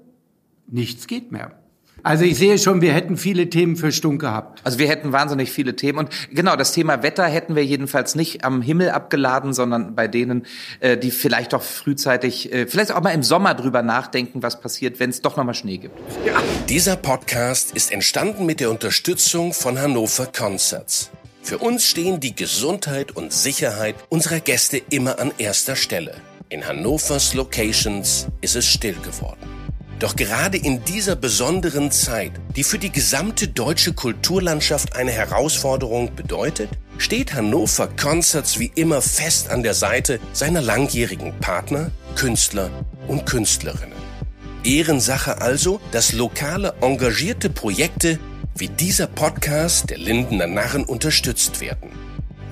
Nichts 0.67 1.07
geht 1.07 1.31
mehr. 1.31 1.64
Also 2.05 2.23
ich 2.23 2.37
sehe 2.37 2.59
schon, 2.59 2.81
wir 2.81 2.93
hätten 2.93 3.17
viele 3.17 3.49
Themen 3.49 3.75
für 3.75 3.91
Stunk 3.91 4.21
gehabt. 4.21 4.61
Also 4.63 4.77
wir 4.77 4.87
hätten 4.87 5.11
wahnsinnig 5.11 5.51
viele 5.51 5.75
Themen. 5.75 5.97
Und 5.97 6.09
genau, 6.29 6.55
das 6.55 6.71
Thema 6.71 7.01
Wetter 7.01 7.25
hätten 7.25 7.55
wir 7.55 7.65
jedenfalls 7.65 8.13
nicht 8.13 8.45
am 8.45 8.61
Himmel 8.61 8.91
abgeladen, 8.91 9.53
sondern 9.53 9.95
bei 9.95 10.07
denen, 10.07 10.45
äh, 10.81 10.97
die 10.97 11.09
vielleicht 11.09 11.53
doch 11.53 11.63
frühzeitig, 11.63 12.53
äh, 12.53 12.67
vielleicht 12.67 12.91
auch 12.91 13.01
mal 13.01 13.09
im 13.09 13.23
Sommer 13.23 13.55
drüber 13.55 13.81
nachdenken, 13.81 14.43
was 14.43 14.61
passiert, 14.61 14.99
wenn 14.99 15.09
es 15.09 15.23
doch 15.23 15.35
nochmal 15.35 15.55
Schnee 15.55 15.79
gibt. 15.79 15.97
Ja. 16.27 16.33
Dieser 16.69 16.95
Podcast 16.95 17.71
ist 17.71 17.91
entstanden 17.91 18.45
mit 18.45 18.59
der 18.59 18.69
Unterstützung 18.69 19.51
von 19.51 19.81
Hannover 19.81 20.27
Concerts. 20.27 21.09
Für 21.41 21.57
uns 21.57 21.87
stehen 21.87 22.19
die 22.19 22.35
Gesundheit 22.35 23.13
und 23.13 23.33
Sicherheit 23.33 23.95
unserer 24.09 24.41
Gäste 24.41 24.79
immer 24.91 25.17
an 25.17 25.31
erster 25.39 25.75
Stelle. 25.75 26.13
In 26.49 26.67
Hannovers 26.67 27.33
Locations 27.33 28.27
ist 28.41 28.55
es 28.55 28.67
still 28.67 28.95
geworden. 29.03 29.64
Doch 29.99 30.15
gerade 30.15 30.57
in 30.57 30.83
dieser 30.83 31.15
besonderen 31.15 31.89
Zeit, 31.89 32.33
die 32.55 32.63
für 32.63 32.77
die 32.77 32.91
gesamte 32.91 33.47
deutsche 33.47 33.93
Kulturlandschaft 33.93 34.95
eine 34.95 35.11
Herausforderung 35.11 36.13
bedeutet, 36.15 36.69
steht 36.97 37.33
Hannover 37.33 37.87
Concerts 37.87 38.59
wie 38.59 38.71
immer 38.75 39.01
fest 39.01 39.49
an 39.49 39.63
der 39.63 39.73
Seite 39.73 40.19
seiner 40.33 40.61
langjährigen 40.61 41.33
Partner, 41.39 41.91
Künstler 42.15 42.69
und 43.07 43.25
Künstlerinnen. 43.25 43.95
Ehrensache 44.65 45.41
also, 45.41 45.79
dass 45.91 46.11
lokale 46.11 46.73
engagierte 46.81 47.49
Projekte 47.49 48.19
wie 48.57 48.67
dieser 48.67 49.07
Podcast 49.07 49.89
der 49.89 49.97
Lindener 49.97 50.47
Narren 50.47 50.83
unterstützt 50.83 51.61
werden. 51.61 51.91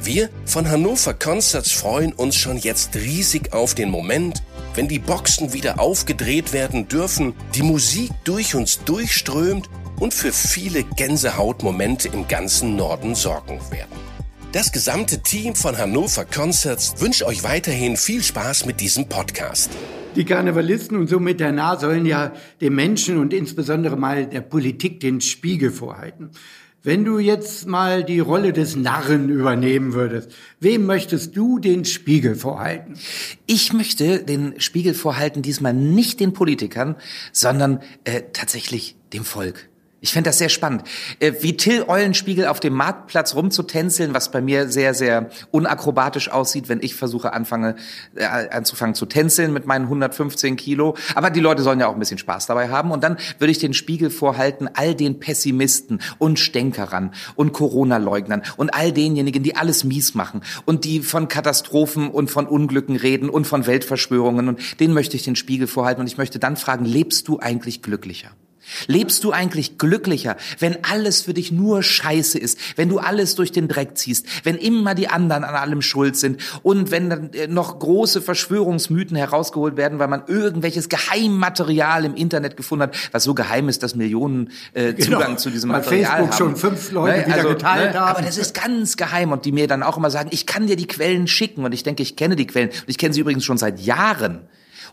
Wir 0.01 0.29
von 0.45 0.69
Hannover 0.69 1.13
Concerts 1.13 1.71
freuen 1.71 2.11
uns 2.11 2.35
schon 2.35 2.57
jetzt 2.57 2.95
riesig 2.95 3.53
auf 3.53 3.73
den 3.73 3.89
Moment, 3.89 4.43
wenn 4.75 4.87
die 4.87 4.99
Boxen 4.99 5.53
wieder 5.53 5.79
aufgedreht 5.79 6.53
werden 6.53 6.87
dürfen, 6.87 7.33
die 7.55 7.63
Musik 7.63 8.11
durch 8.23 8.55
uns 8.55 8.83
durchströmt 8.83 9.69
und 9.99 10.13
für 10.13 10.31
viele 10.31 10.83
Gänsehautmomente 10.83 12.07
im 12.09 12.27
ganzen 12.27 12.75
Norden 12.75 13.15
sorgen 13.15 13.59
werden. 13.71 14.13
Das 14.51 14.71
gesamte 14.71 15.23
Team 15.23 15.55
von 15.55 15.77
Hannover 15.77 16.25
Concerts 16.25 16.95
wünscht 16.99 17.23
euch 17.23 17.43
weiterhin 17.43 17.97
viel 17.97 18.21
Spaß 18.21 18.65
mit 18.65 18.81
diesem 18.81 19.09
Podcast. 19.09 19.71
Die 20.15 20.25
Karnevalisten 20.25 20.95
und 20.95 21.07
somit 21.07 21.39
der 21.39 21.51
Nah 21.51 21.79
sollen 21.79 22.05
ja 22.05 22.33
dem 22.61 22.75
Menschen 22.75 23.17
und 23.17 23.33
insbesondere 23.33 23.97
mal 23.97 24.27
der 24.27 24.41
Politik 24.41 24.99
den 24.99 25.21
Spiegel 25.21 25.71
vorhalten. 25.71 26.29
Wenn 26.85 27.05
du 27.05 27.17
jetzt 27.17 27.65
mal 27.65 28.03
die 28.03 28.19
Rolle 28.19 28.51
des 28.51 28.75
Narren 28.75 29.29
übernehmen 29.29 29.93
würdest, 29.93 30.33
wem 30.59 30.85
möchtest 30.85 31.37
du 31.37 31.57
den 31.57 31.85
Spiegel 31.85 32.35
vorhalten? 32.35 32.95
Ich 33.45 33.71
möchte 33.71 34.21
den 34.21 34.59
Spiegel 34.59 34.93
vorhalten, 34.93 35.41
diesmal 35.41 35.73
nicht 35.73 36.19
den 36.19 36.33
Politikern, 36.33 36.97
sondern 37.31 37.79
äh, 38.03 38.23
tatsächlich 38.33 38.97
dem 39.13 39.23
Volk. 39.23 39.69
Ich 40.03 40.11
fände 40.11 40.29
das 40.29 40.37
sehr 40.37 40.49
spannend. 40.49 40.83
Äh, 41.19 41.31
wie 41.39 41.55
Till 41.55 41.85
Eulenspiegel 41.87 42.47
auf 42.47 42.59
dem 42.59 42.73
Marktplatz 42.73 43.35
rumzutänzeln, 43.35 44.13
was 44.13 44.31
bei 44.31 44.41
mir 44.41 44.67
sehr, 44.67 44.93
sehr 44.93 45.29
unakrobatisch 45.49 46.29
aussieht, 46.29 46.67
wenn 46.67 46.81
ich 46.81 46.93
versuche, 46.93 47.31
anfange, 47.31 47.77
äh, 48.13 48.25
anzufangen 48.25 48.95
zu 48.95 49.05
tänzeln 49.05 49.53
mit 49.53 49.65
meinen 49.65 49.85
115 49.85 50.57
Kilo. 50.57 50.97
Aber 51.15 51.29
die 51.29 51.39
Leute 51.39 51.63
sollen 51.63 51.79
ja 51.79 51.87
auch 51.87 51.93
ein 51.93 51.99
bisschen 51.99 52.17
Spaß 52.17 52.47
dabei 52.47 52.67
haben. 52.67 52.91
Und 52.91 53.01
dann 53.01 53.15
würde 53.39 53.51
ich 53.51 53.59
den 53.59 53.73
Spiegel 53.73 54.09
vorhalten, 54.09 54.69
all 54.73 54.93
den 54.93 55.21
Pessimisten 55.21 56.01
und 56.17 56.37
Stänkerern 56.37 57.13
und 57.35 57.53
Corona-Leugnern 57.53 58.43
und 58.57 58.73
all 58.73 58.91
denjenigen, 58.91 59.41
die 59.41 59.55
alles 59.55 59.85
mies 59.85 60.15
machen 60.15 60.41
und 60.65 60.83
die 60.83 60.99
von 60.99 61.29
Katastrophen 61.29 62.09
und 62.09 62.29
von 62.29 62.45
Unglücken 62.45 62.97
reden 62.97 63.29
und 63.29 63.47
von 63.47 63.67
Weltverschwörungen. 63.67 64.49
Und 64.49 64.81
denen 64.81 64.93
möchte 64.93 65.15
ich 65.15 65.23
den 65.23 65.37
Spiegel 65.37 65.67
vorhalten. 65.67 66.01
Und 66.01 66.07
ich 66.07 66.17
möchte 66.17 66.39
dann 66.39 66.57
fragen, 66.57 66.83
lebst 66.83 67.29
du 67.29 67.39
eigentlich 67.39 67.81
glücklicher? 67.81 68.31
Lebst 68.87 69.23
du 69.23 69.31
eigentlich 69.31 69.77
glücklicher, 69.77 70.37
wenn 70.59 70.83
alles 70.83 71.23
für 71.23 71.33
dich 71.33 71.51
nur 71.51 71.83
Scheiße 71.83 72.37
ist, 72.37 72.57
wenn 72.75 72.89
du 72.89 72.99
alles 72.99 73.35
durch 73.35 73.51
den 73.51 73.67
Dreck 73.67 73.97
ziehst, 73.97 74.25
wenn 74.43 74.55
immer 74.55 74.95
die 74.95 75.07
anderen 75.07 75.43
an 75.43 75.55
allem 75.55 75.81
schuld 75.81 76.15
sind 76.15 76.41
und 76.63 76.91
wenn 76.91 77.09
dann 77.09 77.33
äh, 77.33 77.47
noch 77.47 77.79
große 77.79 78.21
Verschwörungsmythen 78.21 79.17
herausgeholt 79.17 79.77
werden, 79.77 79.99
weil 79.99 80.07
man 80.07 80.23
irgendwelches 80.27 80.89
Geheimmaterial 80.89 82.05
im 82.05 82.15
Internet 82.15 82.57
gefunden 82.57 82.83
hat, 82.83 82.95
was 83.11 83.23
so 83.23 83.33
geheim 83.33 83.69
ist, 83.69 83.83
dass 83.83 83.95
Millionen 83.95 84.51
äh, 84.73 84.93
genau. 84.93 85.03
Zugang 85.05 85.27
genau, 85.27 85.37
zu 85.37 85.49
diesem 85.49 85.71
Material 85.71 86.05
Facebook 86.05 86.31
haben. 86.31 86.37
schon 86.37 86.55
fünf 86.55 86.91
Leute 86.91 87.19
ne? 87.19 87.25
wieder 87.25 87.35
also, 87.35 87.49
geteilt 87.49 87.93
ne? 87.93 87.99
haben. 87.99 88.09
Aber 88.09 88.21
das 88.21 88.37
ist 88.37 88.53
ganz 88.53 88.97
geheim 88.97 89.31
und 89.31 89.45
die 89.45 89.51
mir 89.51 89.67
dann 89.67 89.83
auch 89.83 89.97
immer 89.97 90.11
sagen, 90.11 90.29
ich 90.31 90.45
kann 90.45 90.67
dir 90.67 90.75
die 90.75 90.87
Quellen 90.87 91.27
schicken 91.27 91.63
und 91.65 91.73
ich 91.73 91.83
denke, 91.83 92.03
ich 92.03 92.15
kenne 92.15 92.35
die 92.35 92.47
Quellen 92.47 92.69
und 92.69 92.89
ich 92.89 92.97
kenne 92.97 93.13
sie 93.13 93.21
übrigens 93.21 93.45
schon 93.45 93.57
seit 93.57 93.79
Jahren. 93.79 94.41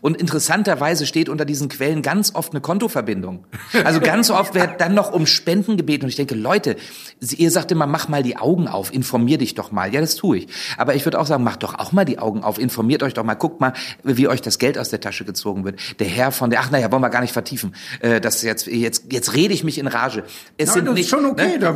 Und 0.01 0.17
interessanterweise 0.17 1.05
steht 1.05 1.29
unter 1.29 1.45
diesen 1.45 1.69
Quellen 1.69 2.01
ganz 2.01 2.33
oft 2.33 2.53
eine 2.53 2.61
Kontoverbindung. 2.61 3.45
Also 3.83 3.99
ganz 3.99 4.29
oft 4.31 4.55
wird 4.55 4.81
dann 4.81 4.95
noch 4.95 5.13
um 5.13 5.25
Spenden 5.25 5.77
gebeten. 5.77 6.05
Und 6.05 6.09
ich 6.09 6.15
denke, 6.15 6.35
Leute, 6.35 6.75
ihr 7.19 7.51
sagt 7.51 7.71
immer, 7.71 7.85
mach 7.85 8.07
mal 8.07 8.23
die 8.23 8.37
Augen 8.37 8.67
auf, 8.67 8.93
informier 8.93 9.37
dich 9.37 9.53
doch 9.53 9.71
mal. 9.71 9.93
Ja, 9.93 10.01
das 10.01 10.15
tue 10.15 10.39
ich. 10.39 10.47
Aber 10.77 10.95
ich 10.95 11.05
würde 11.05 11.19
auch 11.19 11.25
sagen, 11.25 11.43
macht 11.43 11.63
doch 11.63 11.75
auch 11.75 11.91
mal 11.91 12.05
die 12.05 12.19
Augen 12.19 12.43
auf, 12.43 12.57
informiert 12.57 13.03
euch 13.03 13.13
doch 13.13 13.23
mal, 13.23 13.35
guckt 13.35 13.61
mal, 13.61 13.73
wie 14.03 14.27
euch 14.27 14.41
das 14.41 14.57
Geld 14.57 14.77
aus 14.77 14.89
der 14.89 14.99
Tasche 14.99 15.23
gezogen 15.23 15.63
wird. 15.63 15.79
Der 15.99 16.07
Herr 16.07 16.31
von 16.31 16.49
der, 16.49 16.61
ach 16.61 16.71
naja, 16.71 16.91
wollen 16.91 17.01
wir 17.01 17.09
gar 17.09 17.21
nicht 17.21 17.33
vertiefen. 17.33 17.75
Äh, 17.99 18.19
das 18.21 18.41
jetzt, 18.41 18.67
jetzt, 18.67 19.11
jetzt 19.11 19.35
rede 19.35 19.53
ich 19.53 19.63
mich 19.63 19.77
in 19.77 19.87
Rage. 19.87 20.23
Es 20.57 20.69
ja, 20.69 20.73
sind 20.73 20.85
das 20.85 20.95
nicht, 20.95 21.03
ist 21.03 21.09
schon 21.09 21.25
okay, 21.25 21.57
ne? 21.57 21.59
da 21.59 21.69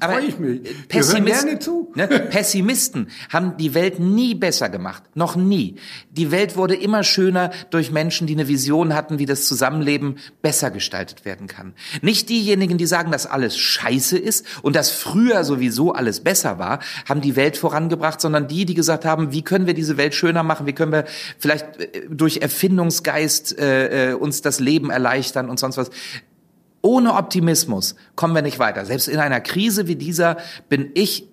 aber 0.00 0.20
ich 0.20 0.38
mich. 0.38 0.62
Pessimisten, 0.88 1.60
zu. 1.60 1.92
Ne? 1.94 2.08
Pessimisten 2.08 3.08
haben 3.32 3.56
die 3.56 3.74
Welt 3.74 4.00
nie 4.00 4.34
besser 4.34 4.68
gemacht. 4.68 5.04
Noch 5.14 5.36
nie. 5.36 5.76
Die 6.10 6.30
Welt 6.30 6.56
wurde 6.56 6.74
immer 6.74 7.04
schöner 7.04 7.50
durch 7.70 7.90
Menschen, 7.90 8.26
die 8.26 8.34
eine 8.34 8.48
Vision 8.48 8.94
hatten, 8.94 9.18
wie 9.18 9.26
das 9.26 9.46
Zusammenleben 9.46 10.16
besser 10.42 10.70
gestaltet 10.70 11.24
werden 11.24 11.46
kann. 11.46 11.74
Nicht 12.02 12.28
diejenigen, 12.28 12.78
die 12.78 12.86
sagen, 12.86 13.12
dass 13.12 13.26
alles 13.26 13.56
scheiße 13.56 14.18
ist 14.18 14.46
und 14.62 14.76
dass 14.76 14.90
früher 14.90 15.44
sowieso 15.44 15.92
alles 15.92 16.20
besser 16.20 16.58
war, 16.58 16.80
haben 17.08 17.20
die 17.20 17.36
Welt 17.36 17.56
vorangebracht, 17.56 18.20
sondern 18.20 18.48
die, 18.48 18.64
die 18.64 18.74
gesagt 18.74 19.04
haben, 19.04 19.32
wie 19.32 19.42
können 19.42 19.66
wir 19.66 19.74
diese 19.74 19.96
Welt 19.96 20.14
schöner 20.14 20.42
machen, 20.42 20.66
wie 20.66 20.72
können 20.72 20.92
wir 20.92 21.04
vielleicht 21.38 21.78
äh, 21.78 22.02
durch 22.08 22.38
Erfindungsgeist 22.38 23.58
äh, 23.58 24.10
äh, 24.10 24.14
uns 24.14 24.42
das 24.42 24.60
Leben 24.60 24.90
erleichtern 24.90 25.48
und 25.48 25.58
sonst 25.58 25.76
was. 25.76 25.90
Ohne 26.80 27.14
Optimismus 27.14 27.96
kommen 28.14 28.34
wir 28.34 28.42
nicht 28.42 28.58
weiter. 28.58 28.84
Selbst 28.84 29.08
in 29.08 29.18
einer 29.18 29.40
Krise 29.40 29.88
wie 29.88 29.96
dieser 29.96 30.36
bin 30.68 30.90
ich 30.94 31.28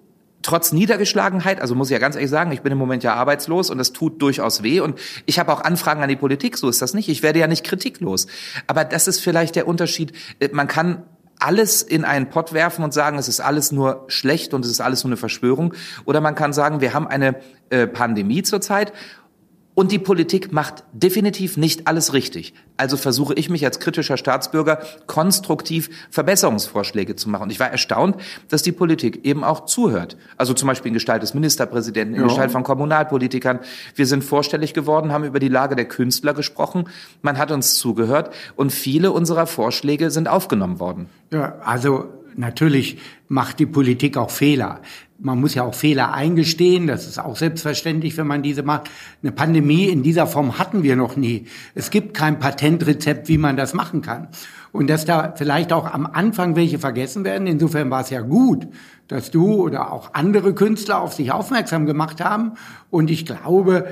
trotz 0.45 0.71
Niedergeschlagenheit, 0.71 1.59
also 1.59 1.73
muss 1.73 1.89
ich 1.89 1.93
ja 1.93 1.99
ganz 1.99 2.15
ehrlich 2.15 2.29
sagen, 2.29 2.51
ich 2.51 2.61
bin 2.61 2.71
im 2.71 2.77
Moment 2.77 3.03
ja 3.03 3.15
arbeitslos 3.15 3.71
und 3.71 3.79
das 3.79 3.93
tut 3.93 4.21
durchaus 4.21 4.61
weh 4.61 4.79
und 4.79 4.99
ich 5.25 5.39
habe 5.39 5.51
auch 5.51 5.61
Anfragen 5.61 6.03
an 6.03 6.09
die 6.09 6.15
Politik, 6.15 6.57
so 6.57 6.69
ist 6.69 6.83
das 6.83 6.93
nicht. 6.93 7.09
Ich 7.09 7.23
werde 7.23 7.39
ja 7.39 7.47
nicht 7.47 7.63
kritiklos. 7.63 8.27
Aber 8.67 8.85
das 8.85 9.07
ist 9.07 9.19
vielleicht 9.19 9.55
der 9.55 9.67
Unterschied. 9.67 10.13
Äh, 10.39 10.49
man 10.53 10.67
kann 10.67 11.03
alles 11.39 11.81
in 11.81 12.05
einen 12.05 12.29
Pott 12.29 12.53
werfen 12.53 12.83
und 12.83 12.93
sagen, 12.93 13.17
es 13.17 13.27
ist 13.27 13.39
alles 13.39 13.71
nur 13.71 14.05
schlecht 14.07 14.53
und 14.53 14.63
es 14.63 14.71
ist 14.71 14.81
alles 14.81 15.03
nur 15.03 15.09
eine 15.09 15.17
Verschwörung. 15.17 15.73
Oder 16.05 16.21
man 16.21 16.35
kann 16.35 16.53
sagen, 16.53 16.79
wir 16.79 16.93
haben 16.93 17.07
eine 17.07 17.35
äh, 17.71 17.87
Pandemie 17.87 18.43
zurzeit 18.43 18.93
und 19.75 19.91
die 19.91 19.99
Politik 19.99 20.51
macht 20.51 20.83
definitiv 20.93 21.57
nicht 21.57 21.87
alles 21.87 22.13
richtig. 22.13 22.53
Also 22.77 22.97
versuche 22.97 23.33
ich 23.35 23.49
mich 23.49 23.65
als 23.65 23.79
kritischer 23.79 24.17
Staatsbürger 24.17 24.79
konstruktiv 25.05 25.89
Verbesserungsvorschläge 26.09 27.15
zu 27.15 27.29
machen. 27.29 27.43
Und 27.43 27.51
ich 27.51 27.59
war 27.59 27.69
erstaunt, 27.69 28.15
dass 28.49 28.63
die 28.63 28.71
Politik 28.71 29.25
eben 29.25 29.43
auch 29.43 29.65
zuhört. 29.65 30.17
Also 30.37 30.53
zum 30.53 30.67
Beispiel 30.67 30.89
in 30.89 30.93
Gestalt 30.93 31.21
des 31.21 31.33
Ministerpräsidenten, 31.33 32.15
in 32.15 32.21
ja. 32.21 32.27
Gestalt 32.27 32.51
von 32.51 32.63
Kommunalpolitikern. 32.63 33.59
Wir 33.95 34.07
sind 34.07 34.23
vorstellig 34.23 34.73
geworden, 34.73 35.11
haben 35.11 35.25
über 35.25 35.39
die 35.39 35.49
Lage 35.49 35.75
der 35.75 35.85
Künstler 35.85 36.33
gesprochen. 36.33 36.85
Man 37.21 37.37
hat 37.37 37.51
uns 37.51 37.75
zugehört 37.75 38.33
und 38.55 38.71
viele 38.71 39.11
unserer 39.11 39.45
Vorschläge 39.45 40.09
sind 40.09 40.27
aufgenommen 40.27 40.79
worden. 40.79 41.09
Ja, 41.31 41.59
also 41.63 42.05
natürlich 42.35 42.97
macht 43.27 43.59
die 43.59 43.65
Politik 43.65 44.17
auch 44.17 44.29
Fehler 44.29 44.81
man 45.17 45.39
muss 45.39 45.55
ja 45.55 45.63
auch 45.63 45.75
Fehler 45.75 46.13
eingestehen, 46.13 46.87
das 46.87 47.07
ist 47.07 47.19
auch 47.19 47.37
selbstverständlich, 47.37 48.17
wenn 48.17 48.27
man 48.27 48.43
diese 48.43 48.63
macht. 48.63 48.89
Eine 49.23 49.31
Pandemie 49.31 49.85
in 49.85 50.03
dieser 50.03 50.27
Form 50.27 50.57
hatten 50.57 50.83
wir 50.83 50.95
noch 50.95 51.15
nie. 51.15 51.45
Es 51.73 51.89
gibt 51.89 52.13
kein 52.13 52.39
Patentrezept, 52.39 53.27
wie 53.29 53.37
man 53.37 53.55
das 53.55 53.73
machen 53.73 54.01
kann. 54.01 54.27
Und 54.71 54.89
dass 54.89 55.05
da 55.05 55.33
vielleicht 55.35 55.71
auch 55.71 55.91
am 55.91 56.05
Anfang 56.05 56.57
welche 56.57 56.79
vergessen 56.79 57.23
werden, 57.23 57.47
insofern 57.47 57.89
war 57.89 58.01
es 58.01 58.09
ja 58.09 58.21
gut, 58.21 58.67
dass 59.07 59.31
du 59.31 59.53
oder 59.53 59.93
auch 59.93 60.13
andere 60.13 60.53
Künstler 60.53 60.99
auf 60.99 61.13
sich 61.13 61.31
aufmerksam 61.31 61.85
gemacht 61.85 62.21
haben. 62.21 62.53
Und 62.89 63.09
ich 63.09 63.25
glaube, 63.25 63.87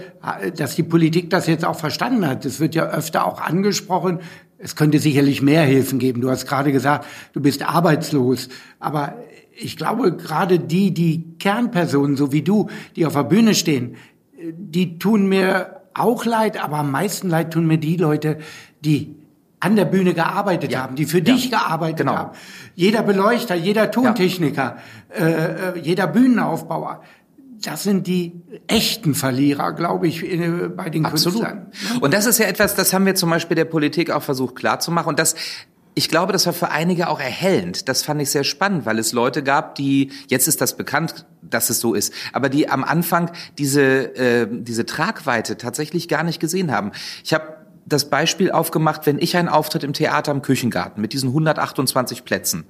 dass 0.58 0.76
die 0.76 0.84
Politik 0.84 1.30
das 1.30 1.48
jetzt 1.48 1.64
auch 1.64 1.80
verstanden 1.80 2.28
hat. 2.28 2.44
Es 2.46 2.60
wird 2.60 2.76
ja 2.76 2.90
öfter 2.90 3.26
auch 3.26 3.40
angesprochen, 3.40 4.20
es 4.58 4.76
könnte 4.78 5.00
sicherlich 5.00 5.42
mehr 5.42 5.64
Hilfen 5.64 6.00
geben. 6.00 6.22
Du 6.22 6.30
hast 6.30 6.48
gerade 6.48 6.72
gesagt, 6.72 7.06
du 7.34 7.42
bist 7.42 7.64
arbeitslos. 7.64 8.48
Aber 8.80 9.16
ich 9.56 9.78
glaube, 9.78 10.16
gerade 10.16 10.60
die, 10.60 10.94
die 10.94 11.36
Kernpersonen, 11.40 12.16
so 12.16 12.32
wie 12.32 12.42
du, 12.42 12.70
die 12.96 13.06
auf 13.06 13.14
der 13.14 13.24
Bühne 13.24 13.56
stehen, 13.56 13.96
die 14.40 15.00
tun 15.00 15.28
mir 15.28 15.82
auch 15.94 16.26
leid, 16.26 16.62
aber 16.62 16.78
am 16.78 16.92
meisten 16.92 17.30
leid 17.30 17.54
tun 17.54 17.68
mir 17.68 17.78
die 17.78 17.98
Leute, 17.98 18.40
die 18.84 19.16
an 19.60 19.76
der 19.76 19.86
Bühne 19.86 20.14
gearbeitet 20.14 20.72
ja. 20.72 20.84
haben, 20.84 20.96
die 20.96 21.06
für 21.06 21.20
ja. 21.20 21.24
dich 21.24 21.50
gearbeitet 21.50 22.00
genau. 22.00 22.16
haben. 22.16 22.38
Jeder 22.76 23.04
Beleuchter, 23.04 23.56
jeder 23.56 23.92
Tontechniker, 23.92 24.78
ja. 25.18 25.26
äh, 25.26 25.78
äh 25.78 25.80
jeder 25.80 26.08
Bühnenaufbauer. 26.08 27.02
Das 27.64 27.84
sind 27.84 28.08
die 28.08 28.34
echten 28.68 29.16
Verlierer, 29.16 29.72
glaube 29.72 30.08
ich, 30.08 30.20
bei 30.76 30.90
den 30.90 31.06
Absolut. 31.06 31.46
Künstlern. 31.46 31.72
Und 32.02 32.14
das 32.14 32.26
ist 32.26 32.40
ja 32.40 32.46
etwas, 32.46 32.76
das 32.76 32.92
haben 32.92 33.06
wir 33.06 33.16
zum 33.16 33.30
Beispiel 33.30 33.56
der 33.56 33.64
Politik 33.64 34.12
auch 34.12 34.22
versucht 34.22 34.58
klarzumachen. 34.58 35.08
Und 35.08 35.20
das 35.20 35.36
ich 35.96 36.10
glaube, 36.10 36.34
das 36.34 36.46
war 36.46 36.54
für 36.54 36.70
einige 36.70 37.10
auch 37.10 37.20
erhellend. 37.20 37.88
Das 37.88 38.04
fand 38.04 38.22
ich 38.22 38.30
sehr 38.30 38.44
spannend, 38.44 38.86
weil 38.86 39.00
es 39.00 39.12
Leute 39.12 39.44
gab, 39.44 39.76
die, 39.76 40.12
jetzt 40.28 40.48
ist 40.48 40.62
das 40.62 40.76
bekannt, 40.76 41.26
dass 41.42 41.70
es 41.70 41.80
so 41.80 41.94
ist, 41.94 42.14
aber 42.32 42.50
die 42.50 42.70
am 42.70 42.84
Anfang 42.84 43.32
diese, 43.58 44.16
äh, 44.16 44.48
diese 44.50 44.86
Tragweite 44.86 45.58
tatsächlich 45.58 46.08
gar 46.08 46.24
nicht 46.24 46.40
gesehen 46.40 46.72
haben. 46.72 46.92
Ich 47.24 47.34
habe 47.34 47.58
das 47.86 48.10
Beispiel 48.10 48.52
aufgemacht, 48.52 49.06
wenn 49.06 49.20
ich 49.20 49.36
einen 49.36 49.50
Auftritt 49.50 49.84
im 49.84 49.94
Theater 49.94 50.32
am 50.32 50.42
Küchengarten 50.42 51.02
mit 51.02 51.14
diesen 51.14 51.30
128 51.30 52.24
Plätzen, 52.24 52.66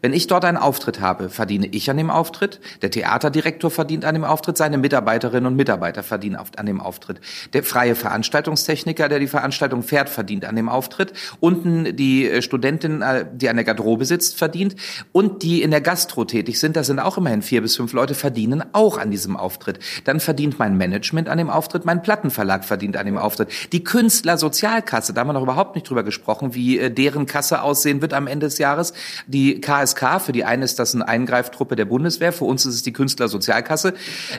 wenn 0.00 0.12
ich 0.12 0.26
dort 0.26 0.44
einen 0.44 0.56
Auftritt 0.56 1.00
habe, 1.00 1.28
verdiene 1.28 1.66
ich 1.66 1.90
an 1.90 1.96
dem 1.96 2.10
Auftritt, 2.10 2.60
der 2.82 2.90
Theaterdirektor 2.90 3.70
verdient 3.70 4.04
an 4.04 4.14
dem 4.14 4.24
Auftritt, 4.24 4.56
seine 4.56 4.78
Mitarbeiterinnen 4.78 5.46
und 5.46 5.56
Mitarbeiter 5.56 6.02
verdienen 6.02 6.38
an 6.56 6.66
dem 6.66 6.80
Auftritt, 6.80 7.20
der 7.52 7.62
freie 7.62 7.94
Veranstaltungstechniker, 7.94 9.08
der 9.08 9.18
die 9.18 9.26
Veranstaltung 9.26 9.82
fährt, 9.82 10.08
verdient 10.08 10.44
an 10.44 10.56
dem 10.56 10.68
Auftritt, 10.68 11.12
unten 11.40 11.96
die 11.96 12.28
äh, 12.28 12.42
Studentin, 12.42 13.02
äh, 13.02 13.26
die 13.32 13.48
an 13.48 13.56
der 13.56 13.64
Garderobe 13.64 14.04
sitzt, 14.04 14.36
verdient. 14.36 14.76
Und 15.12 15.42
die 15.42 15.62
in 15.62 15.70
der 15.70 15.80
Gastro 15.80 16.24
tätig 16.24 16.60
sind, 16.60 16.76
das 16.76 16.86
sind 16.86 17.00
auch 17.00 17.18
immerhin 17.18 17.42
vier 17.42 17.62
bis 17.62 17.76
fünf 17.76 17.92
Leute, 17.92 18.14
verdienen 18.14 18.64
auch 18.72 18.98
an 18.98 19.10
diesem 19.10 19.36
Auftritt. 19.36 19.78
Dann 20.04 20.20
verdient 20.20 20.58
mein 20.58 20.76
Management 20.76 21.28
an 21.28 21.38
dem 21.38 21.50
Auftritt, 21.50 21.84
mein 21.84 22.02
Plattenverlag 22.02 22.64
verdient 22.64 22.96
an 22.96 23.06
dem 23.06 23.18
Auftritt, 23.18 23.48
die 23.72 23.82
Künstlersozialkasse, 23.82 25.12
da 25.12 25.20
haben 25.20 25.28
wir 25.28 25.32
noch 25.32 25.42
überhaupt 25.42 25.74
nicht 25.74 25.88
drüber 25.88 26.02
gesprochen, 26.02 26.54
wie 26.54 26.78
äh, 26.78 26.90
deren 26.90 27.26
Kasse 27.26 27.62
aussehen 27.62 28.00
wird 28.00 28.14
am 28.14 28.26
Ende 28.26 28.46
des 28.46 28.58
Jahres, 28.58 28.92
die 29.26 29.60
KS 29.60 29.87
KSK. 29.94 30.20
Für 30.20 30.32
die 30.32 30.44
einen 30.44 30.62
ist 30.62 30.78
das 30.78 30.94
eine 30.94 31.06
Eingreiftruppe 31.06 31.76
der 31.76 31.84
Bundeswehr, 31.84 32.32
für 32.32 32.44
uns 32.44 32.66
ist 32.66 32.74
es 32.74 32.82
die 32.82 32.92
Künstlersozialkasse. 32.92 33.94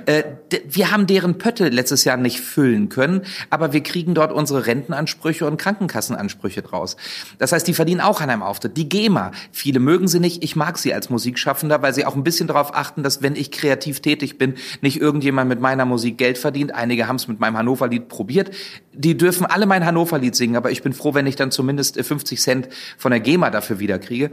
Äh, 0.05 0.23
wir 0.67 0.91
haben 0.91 1.07
deren 1.07 1.37
Pötte 1.37 1.69
letztes 1.69 2.03
Jahr 2.03 2.17
nicht 2.17 2.39
füllen 2.39 2.89
können, 2.89 3.21
aber 3.49 3.73
wir 3.73 3.81
kriegen 3.81 4.13
dort 4.13 4.31
unsere 4.31 4.65
Rentenansprüche 4.65 5.45
und 5.45 5.57
Krankenkassenansprüche 5.57 6.61
draus. 6.61 6.97
Das 7.37 7.51
heißt, 7.51 7.67
die 7.67 7.73
verdienen 7.73 8.01
auch 8.01 8.21
an 8.21 8.29
einem 8.29 8.43
Auftritt. 8.43 8.77
Die 8.77 8.89
GEMA, 8.89 9.31
viele 9.51 9.79
mögen 9.79 10.07
sie 10.07 10.19
nicht, 10.19 10.43
ich 10.43 10.55
mag 10.55 10.77
sie 10.77 10.93
als 10.93 11.09
Musikschaffender, 11.09 11.81
weil 11.81 11.93
sie 11.93 12.05
auch 12.05 12.15
ein 12.15 12.23
bisschen 12.23 12.47
darauf 12.47 12.75
achten, 12.75 13.03
dass 13.03 13.21
wenn 13.21 13.35
ich 13.35 13.51
kreativ 13.51 13.99
tätig 14.01 14.37
bin, 14.37 14.55
nicht 14.81 14.99
irgendjemand 14.99 15.49
mit 15.49 15.59
meiner 15.59 15.85
Musik 15.85 16.17
Geld 16.17 16.37
verdient. 16.37 16.73
Einige 16.73 17.07
haben 17.07 17.15
es 17.15 17.27
mit 17.27 17.39
meinem 17.39 17.57
Hannover-Lied 17.57 18.07
probiert. 18.09 18.51
Die 18.99 19.15
dürfen 19.15 19.45
alle 19.45 19.65
mein 19.65 19.85
Hannover-Lied 19.85 20.35
singen, 20.35 20.57
aber 20.57 20.71
ich 20.71 20.83
bin 20.83 20.91
froh, 20.91 21.13
wenn 21.13 21.25
ich 21.25 21.37
dann 21.37 21.51
zumindest 21.51 21.99
50 22.03 22.37
äh, 22.37 22.41
Cent 22.41 22.69
von 22.97 23.11
der 23.11 23.21
GEMA 23.21 23.49
dafür 23.49 23.79
wiederkriege. 23.79 24.31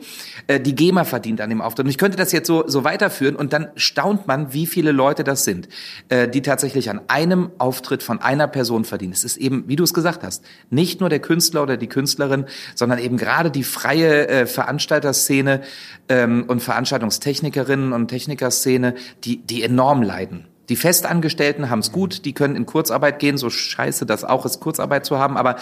Äh, 0.49 0.59
die 0.59 0.75
GEMA 0.75 1.05
verdient 1.05 1.41
an 1.41 1.51
dem 1.51 1.61
Auftritt. 1.61 1.87
Und 1.87 1.91
ich 1.91 1.99
könnte 1.99 2.17
das 2.17 2.33
jetzt 2.33 2.49
so, 2.49 2.65
so 2.67 2.83
weiterführen 2.83 3.37
und 3.37 3.53
dann 3.53 3.69
staunt 3.77 4.27
man, 4.27 4.53
wie 4.53 4.67
viele 4.67 4.91
Leute 4.91 5.23
das 5.23 5.45
sind, 5.45 5.69
äh, 6.09 6.29
die 6.29 6.43
tatsächlich 6.43 6.91
an 6.91 7.01
einem 7.07 7.51
Auftritt 7.59 8.03
von 8.03 8.21
einer 8.21 8.49
Person 8.49 8.85
verdienen. 8.85 9.13
Es 9.13 9.23
ist 9.23 9.37
eben, 9.37 9.69
wie 9.69 9.77
du 9.77 9.85
es 9.85 9.95
gesagt 9.95 10.25
hast, 10.25 10.45
nicht 10.69 10.99
nur 10.99 11.11
der 11.11 11.21
Künstler 11.21 11.63
oder 11.63 11.77
die 11.77 11.89
Künstlerin, 11.89 12.47
sondern 12.75 12.99
eben 12.99 13.19
gerade 13.19 13.53
die 13.53 13.63
freie 13.63 14.27
äh, 14.27 14.47
Veranstalterszene 14.47 15.61
ähm, 16.09 16.45
und 16.49 16.61
Veranstaltungstechnikerinnen 16.61 17.93
und 17.93 18.09
Technikerszene, 18.09 18.97
die, 19.23 19.37
die 19.37 19.63
enorm 19.63 20.03
leiden. 20.03 20.49
Die 20.69 20.77
Festangestellten 20.77 21.71
haben 21.71 21.79
es 21.79 21.93
gut, 21.93 22.25
die 22.25 22.33
können 22.33 22.57
in 22.57 22.67
Kurzarbeit 22.67 23.19
gehen, 23.19 23.39
so 23.39 23.51
scheiße 23.51 24.07
das 24.07 24.25
auch 24.25 24.45
ist, 24.45 24.61
Kurzarbeit 24.61 25.07
zu 25.07 25.19
haben, 25.19 25.37
aber 25.37 25.57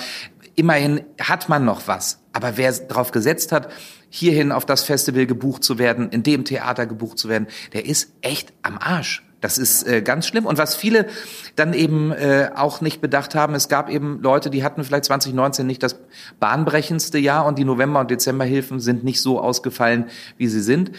immerhin 0.54 1.02
hat 1.20 1.48
man 1.48 1.64
noch 1.64 1.86
was. 1.86 2.20
Aber 2.32 2.56
wer 2.56 2.72
darauf 2.72 3.12
gesetzt 3.12 3.52
hat, 3.52 3.70
hierhin 4.08 4.52
auf 4.52 4.64
das 4.64 4.82
Festival 4.82 5.26
gebucht 5.26 5.64
zu 5.64 5.78
werden, 5.78 6.08
in 6.10 6.22
dem 6.22 6.44
Theater 6.44 6.86
gebucht 6.86 7.18
zu 7.18 7.28
werden, 7.28 7.48
der 7.72 7.84
ist 7.86 8.12
echt 8.22 8.52
am 8.62 8.78
Arsch. 8.78 9.22
Das 9.44 9.58
ist 9.58 9.86
äh, 9.86 10.00
ganz 10.00 10.26
schlimm. 10.26 10.46
Und 10.46 10.56
was 10.56 10.74
viele 10.74 11.06
dann 11.54 11.74
eben 11.74 12.12
äh, 12.12 12.48
auch 12.54 12.80
nicht 12.80 13.02
bedacht 13.02 13.34
haben, 13.34 13.54
es 13.54 13.68
gab 13.68 13.90
eben 13.90 14.22
Leute, 14.22 14.48
die 14.48 14.64
hatten 14.64 14.82
vielleicht 14.84 15.04
2019 15.04 15.66
nicht 15.66 15.82
das 15.82 15.98
bahnbrechendste 16.40 17.18
Jahr 17.18 17.44
und 17.44 17.58
die 17.58 17.66
November- 17.66 18.00
und 18.00 18.10
Dezemberhilfen 18.10 18.80
sind 18.80 19.04
nicht 19.04 19.20
so 19.20 19.38
ausgefallen, 19.38 20.06
wie 20.38 20.48
sie 20.48 20.62
sind. 20.62 20.92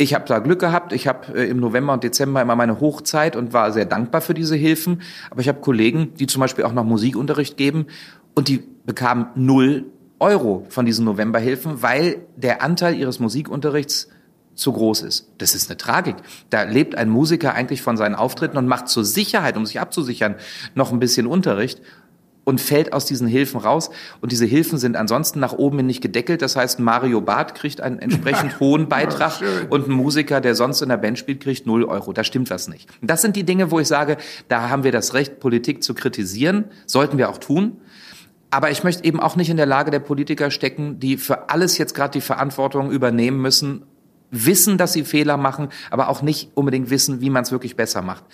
Ich 0.00 0.14
habe 0.14 0.24
da 0.24 0.38
Glück 0.38 0.60
gehabt. 0.60 0.94
Ich 0.94 1.06
habe 1.06 1.38
äh, 1.38 1.50
im 1.50 1.60
November 1.60 1.92
und 1.92 2.02
Dezember 2.02 2.40
immer 2.40 2.56
meine 2.56 2.80
Hochzeit 2.80 3.36
und 3.36 3.52
war 3.52 3.70
sehr 3.70 3.84
dankbar 3.84 4.22
für 4.22 4.32
diese 4.32 4.56
Hilfen. 4.56 5.02
Aber 5.30 5.42
ich 5.42 5.48
habe 5.48 5.60
Kollegen, 5.60 6.14
die 6.14 6.26
zum 6.26 6.40
Beispiel 6.40 6.64
auch 6.64 6.72
noch 6.72 6.84
Musikunterricht 6.84 7.58
geben 7.58 7.86
und 8.34 8.48
die 8.48 8.62
bekamen 8.86 9.26
null 9.34 9.84
Euro 10.18 10.64
von 10.70 10.86
diesen 10.86 11.04
Novemberhilfen, 11.04 11.82
weil 11.82 12.24
der 12.34 12.62
Anteil 12.62 12.94
ihres 12.94 13.20
Musikunterrichts 13.20 14.08
zu 14.54 14.72
groß 14.72 15.02
ist. 15.02 15.32
Das 15.36 15.54
ist 15.54 15.68
eine 15.68 15.76
Tragik. 15.76 16.16
Da 16.48 16.62
lebt 16.62 16.94
ein 16.94 17.10
Musiker 17.10 17.52
eigentlich 17.52 17.82
von 17.82 17.98
seinen 17.98 18.14
Auftritten 18.14 18.56
und 18.56 18.66
macht 18.66 18.88
zur 18.88 19.04
Sicherheit, 19.04 19.58
um 19.58 19.66
sich 19.66 19.80
abzusichern, 19.80 20.36
noch 20.74 20.92
ein 20.92 20.98
bisschen 20.98 21.26
Unterricht 21.26 21.82
und 22.50 22.60
fällt 22.60 22.92
aus 22.92 23.06
diesen 23.06 23.28
Hilfen 23.28 23.60
raus. 23.60 23.90
Und 24.20 24.32
diese 24.32 24.44
Hilfen 24.44 24.76
sind 24.76 24.96
ansonsten 24.96 25.38
nach 25.38 25.52
oben 25.52 25.78
hin 25.78 25.86
nicht 25.86 26.00
gedeckelt. 26.00 26.42
Das 26.42 26.56
heißt, 26.56 26.80
Mario 26.80 27.20
Barth 27.20 27.54
kriegt 27.54 27.80
einen 27.80 28.00
entsprechend 28.00 28.58
hohen 28.60 28.88
Beitrag 28.88 29.40
und 29.70 29.86
ein 29.86 29.92
Musiker, 29.92 30.40
der 30.40 30.56
sonst 30.56 30.82
in 30.82 30.88
der 30.88 30.96
Band 30.96 31.16
spielt, 31.16 31.40
kriegt 31.40 31.64
null 31.64 31.84
Euro. 31.84 32.12
Da 32.12 32.24
stimmt 32.24 32.50
was 32.50 32.66
nicht. 32.66 32.88
Und 33.00 33.08
das 33.08 33.22
sind 33.22 33.36
die 33.36 33.44
Dinge, 33.44 33.70
wo 33.70 33.78
ich 33.78 33.86
sage, 33.86 34.16
da 34.48 34.68
haben 34.68 34.82
wir 34.82 34.90
das 34.90 35.14
Recht, 35.14 35.38
Politik 35.38 35.84
zu 35.84 35.94
kritisieren. 35.94 36.64
Sollten 36.86 37.18
wir 37.18 37.30
auch 37.30 37.38
tun. 37.38 37.76
Aber 38.50 38.72
ich 38.72 38.82
möchte 38.82 39.04
eben 39.04 39.20
auch 39.20 39.36
nicht 39.36 39.48
in 39.48 39.56
der 39.56 39.66
Lage 39.66 39.92
der 39.92 40.00
Politiker 40.00 40.50
stecken, 40.50 40.98
die 40.98 41.18
für 41.18 41.50
alles 41.50 41.78
jetzt 41.78 41.94
gerade 41.94 42.10
die 42.10 42.20
Verantwortung 42.20 42.90
übernehmen 42.90 43.40
müssen, 43.40 43.84
wissen, 44.32 44.76
dass 44.76 44.92
sie 44.92 45.04
Fehler 45.04 45.36
machen, 45.36 45.68
aber 45.90 46.08
auch 46.08 46.20
nicht 46.20 46.50
unbedingt 46.54 46.90
wissen, 46.90 47.20
wie 47.20 47.30
man 47.30 47.44
es 47.44 47.52
wirklich 47.52 47.76
besser 47.76 48.02
macht. 48.02 48.24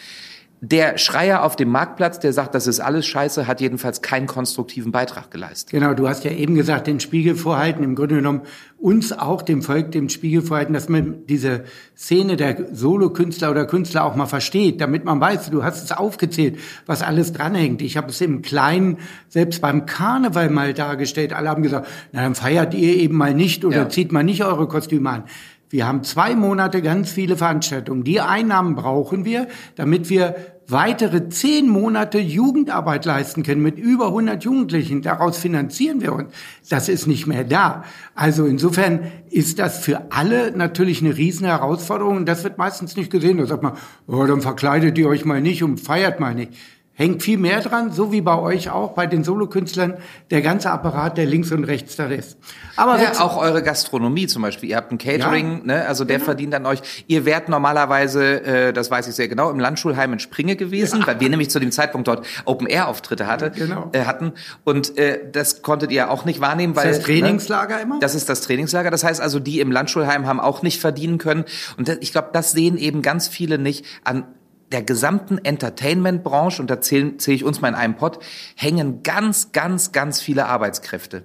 Der 0.63 0.97
Schreier 0.97 1.43
auf 1.43 1.55
dem 1.55 1.69
Marktplatz, 1.69 2.19
der 2.19 2.33
sagt, 2.33 2.55
das 2.55 2.67
ist 2.67 2.81
alles 2.81 3.07
scheiße, 3.07 3.47
hat 3.47 3.61
jedenfalls 3.61 4.01
keinen 4.01 4.27
konstruktiven 4.27 4.91
Beitrag 4.91 5.31
geleistet. 5.31 5.71
Genau, 5.71 5.93
du 5.93 6.09
hast 6.09 6.25
ja 6.25 6.31
eben 6.31 6.55
gesagt, 6.55 6.87
den 6.87 6.99
Spiegel 6.99 7.35
vorhalten, 7.35 7.85
im 7.85 7.95
Grunde 7.95 8.17
genommen 8.17 8.41
uns 8.79 9.13
auch, 9.13 9.43
dem 9.43 9.63
Volk, 9.63 9.93
dem 9.93 10.09
Spiegel 10.09 10.41
vorhalten, 10.41 10.73
dass 10.73 10.89
man 10.89 11.27
diese 11.27 11.65
Szene 11.95 12.37
der 12.37 12.75
Solokünstler 12.75 13.51
oder 13.51 13.67
Künstler 13.67 14.05
auch 14.05 14.17
mal 14.17 14.27
versteht, 14.27 14.81
damit 14.81 15.05
man 15.05 15.21
weiß, 15.21 15.51
du 15.51 15.63
hast 15.63 15.85
es 15.85 15.93
aufgezählt, 15.93 16.59
was 16.87 17.03
alles 17.03 17.35
dranhängt. 17.35 17.83
Ich 17.83 17.99
habe 17.99 18.09
es 18.09 18.21
im 18.23 18.41
Kleinen, 18.41 18.99
selbst 19.29 19.61
beim 19.61 19.85
Karneval 19.85 20.49
mal 20.49 20.73
dargestellt. 20.73 21.35
Alle 21.35 21.51
haben 21.51 21.63
gesagt, 21.63 21.87
na 22.13 22.23
dann 22.23 22.35
feiert 22.35 22.73
ihr 22.73 22.97
eben 22.97 23.17
mal 23.17 23.35
nicht 23.35 23.65
oder 23.67 23.77
ja. 23.77 23.89
zieht 23.91 24.11
mal 24.11 24.25
nicht 24.25 24.43
eure 24.43 24.69
Kostüme 24.69 25.11
an. 25.11 25.25
Wir 25.69 25.87
haben 25.87 26.05
zwei 26.05 26.37
Monate 26.37 26.81
ganz 26.81 27.11
viele 27.11 27.37
Veranstaltungen. 27.37 28.05
Die 28.05 28.21
Einnahmen 28.21 28.77
brauchen 28.77 29.25
wir, 29.25 29.49
damit 29.75 30.09
wir 30.09 30.37
weitere 30.69 31.29
zehn 31.29 31.69
Monate 31.69 32.19
Jugendarbeit 32.19 33.05
leisten 33.05 33.43
können 33.43 33.63
mit 33.63 33.79
über 33.79 34.07
100 34.07 34.45
Jugendlichen. 34.45 35.03
Daraus 35.03 35.39
finanzieren 35.39 36.01
wir 36.01 36.13
uns. 36.13 36.33
Das 36.69 36.89
ist 36.89 37.07
nicht 37.07 37.27
mehr 37.27 37.45
da. 37.45 37.85
Also 38.15 38.47
insofern 38.47 39.11
ist 39.31 39.59
das 39.59 39.79
für 39.79 40.13
alle 40.13 40.57
natürlich 40.57 41.03
eine 41.03 41.17
riesen 41.17 41.47
Herausforderung. 41.47 42.17
Und 42.17 42.27
das 42.27 42.45
wird 42.45 42.59
meistens 42.59 42.97
nicht 42.97 43.11
gesehen. 43.11 43.39
Da 43.39 43.47
sagt 43.47 43.63
man, 43.63 43.75
oh, 44.07 44.25
dann 44.25 44.41
verkleidet 44.41 44.97
ihr 44.99 45.09
euch 45.09 45.25
mal 45.25 45.41
nicht 45.41 45.63
und 45.63 45.81
feiert 45.81 46.21
mal 46.21 46.35
nicht 46.35 46.53
hängt 46.97 47.23
viel 47.23 47.37
mehr 47.37 47.61
dran, 47.61 47.93
so 47.93 48.11
wie 48.11 48.23
bei 48.23 48.39
euch 48.39 48.71
auch, 48.71 48.93
bei 48.95 49.07
den 49.07 49.23
Solokünstlern, 49.23 49.99
der 50.31 50.41
ganze 50.41 50.71
Apparat, 50.71 51.19
der 51.19 51.27
links 51.27 51.53
und 51.53 51.65
rechts 51.65 51.97
da 51.97 52.07
ist. 52.07 52.39
Aber 52.75 53.01
ja, 53.01 53.21
auch 53.21 53.37
eure 53.37 53.63
Gastronomie 53.63 54.27
zum 54.27 54.41
Beispiel. 54.43 54.71
Ihr 54.71 54.77
habt 54.77 54.91
ein 54.93 54.99
Catering, 54.99 55.59
ja. 55.59 55.65
ne? 55.65 55.87
also 55.87 56.05
der 56.05 56.17
genau. 56.17 56.25
verdient 56.25 56.55
an 56.55 56.65
euch. 56.65 57.05
Ihr 57.07 57.27
wärt 57.27 57.51
normalerweise, 57.51 58.43
äh, 58.43 58.73
das 58.73 58.91
weiß 58.91 59.09
ich 59.09 59.15
sehr 59.15 59.29
genau, 59.29 59.51
im 59.51 59.61
Landschulheim 59.61 60.15
in 60.15 60.21
Springe 60.21 60.57
gewesen, 60.57 61.01
ja. 61.01 61.07
weil 61.07 61.21
wir 61.21 61.29
nämlich 61.29 61.51
zu 61.51 61.61
dem 61.61 61.71
Zeitpunkt 61.71 62.09
dort 62.09 62.27
Open-Air-Auftritte 62.47 63.27
hatte, 63.27 63.51
genau. 63.51 63.91
äh, 63.93 64.05
hatten. 64.05 64.33
Und 64.65 64.97
äh, 64.97 65.21
das 65.31 65.61
konntet 65.61 65.93
ihr 65.93 66.11
auch 66.11 66.25
nicht 66.25 66.41
wahrnehmen, 66.41 66.77
weil... 66.77 66.87
Das 66.87 66.99
ist 66.99 67.01
das 67.01 67.07
Trainingslager 67.07 67.77
ne? 67.77 67.83
immer? 67.83 67.99
Das 68.01 68.15
ist 68.15 68.31
das 68.31 68.41
Trainingslager. 68.41 68.91
Das 68.91 69.05
heißt 69.05 69.21
also, 69.21 69.39
die 69.39 69.61
im 69.61 69.71
Landschulheim 69.71 70.27
haben 70.27 70.41
auch 70.41 70.63
nicht 70.63 70.81
verdienen 70.81 71.19
können. 71.19 71.45
Und 71.77 71.89
das, 71.89 71.99
ich 72.01 72.13
glaube, 72.13 72.31
das 72.33 72.53
sehen 72.53 72.79
eben 72.79 73.03
ganz 73.03 73.29
viele 73.29 73.59
nicht 73.59 73.85
an 74.03 74.25
der 74.73 74.83
gesamten 74.83 75.39
Entertainment-Branche, 75.39 76.61
und 76.61 76.71
da 76.71 76.81
zähle 76.81 77.17
zähl 77.19 77.35
ich 77.35 77.45
uns 77.45 77.61
mal 77.61 77.69
in 77.69 77.75
einem 77.75 77.97
Pott, 77.97 78.19
hängen 78.57 79.03
ganz, 79.03 79.53
ganz, 79.53 79.93
ganz 79.93 80.21
viele 80.21 80.47
Arbeitskräfte. 80.47 81.25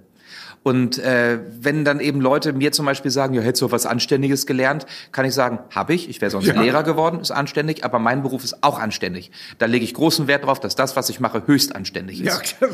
Und 0.63 0.99
äh, 0.99 1.39
wenn 1.59 1.83
dann 1.83 1.99
eben 1.99 2.21
Leute 2.21 2.53
mir 2.53 2.71
zum 2.71 2.85
Beispiel 2.85 3.09
sagen, 3.09 3.33
ja, 3.33 3.41
hättest 3.41 3.63
du 3.63 3.71
was 3.71 3.87
Anständiges 3.87 4.45
gelernt, 4.45 4.85
kann 5.11 5.25
ich 5.25 5.33
sagen, 5.33 5.59
habe 5.73 5.95
ich. 5.95 6.07
Ich 6.07 6.21
wäre 6.21 6.29
sonst 6.29 6.45
ja. 6.45 6.61
Lehrer 6.61 6.83
geworden, 6.83 7.19
ist 7.19 7.31
anständig, 7.31 7.83
aber 7.83 7.97
mein 7.97 8.21
Beruf 8.21 8.43
ist 8.43 8.63
auch 8.63 8.79
anständig. 8.79 9.31
Da 9.57 9.65
lege 9.65 9.83
ich 9.83 9.95
großen 9.95 10.27
Wert 10.27 10.45
drauf, 10.45 10.59
dass 10.59 10.75
das, 10.75 10.95
was 10.95 11.09
ich 11.09 11.19
mache, 11.19 11.47
höchst 11.47 11.75
anständig 11.75 12.21
ist. 12.21 12.55
Ja, 12.61 12.67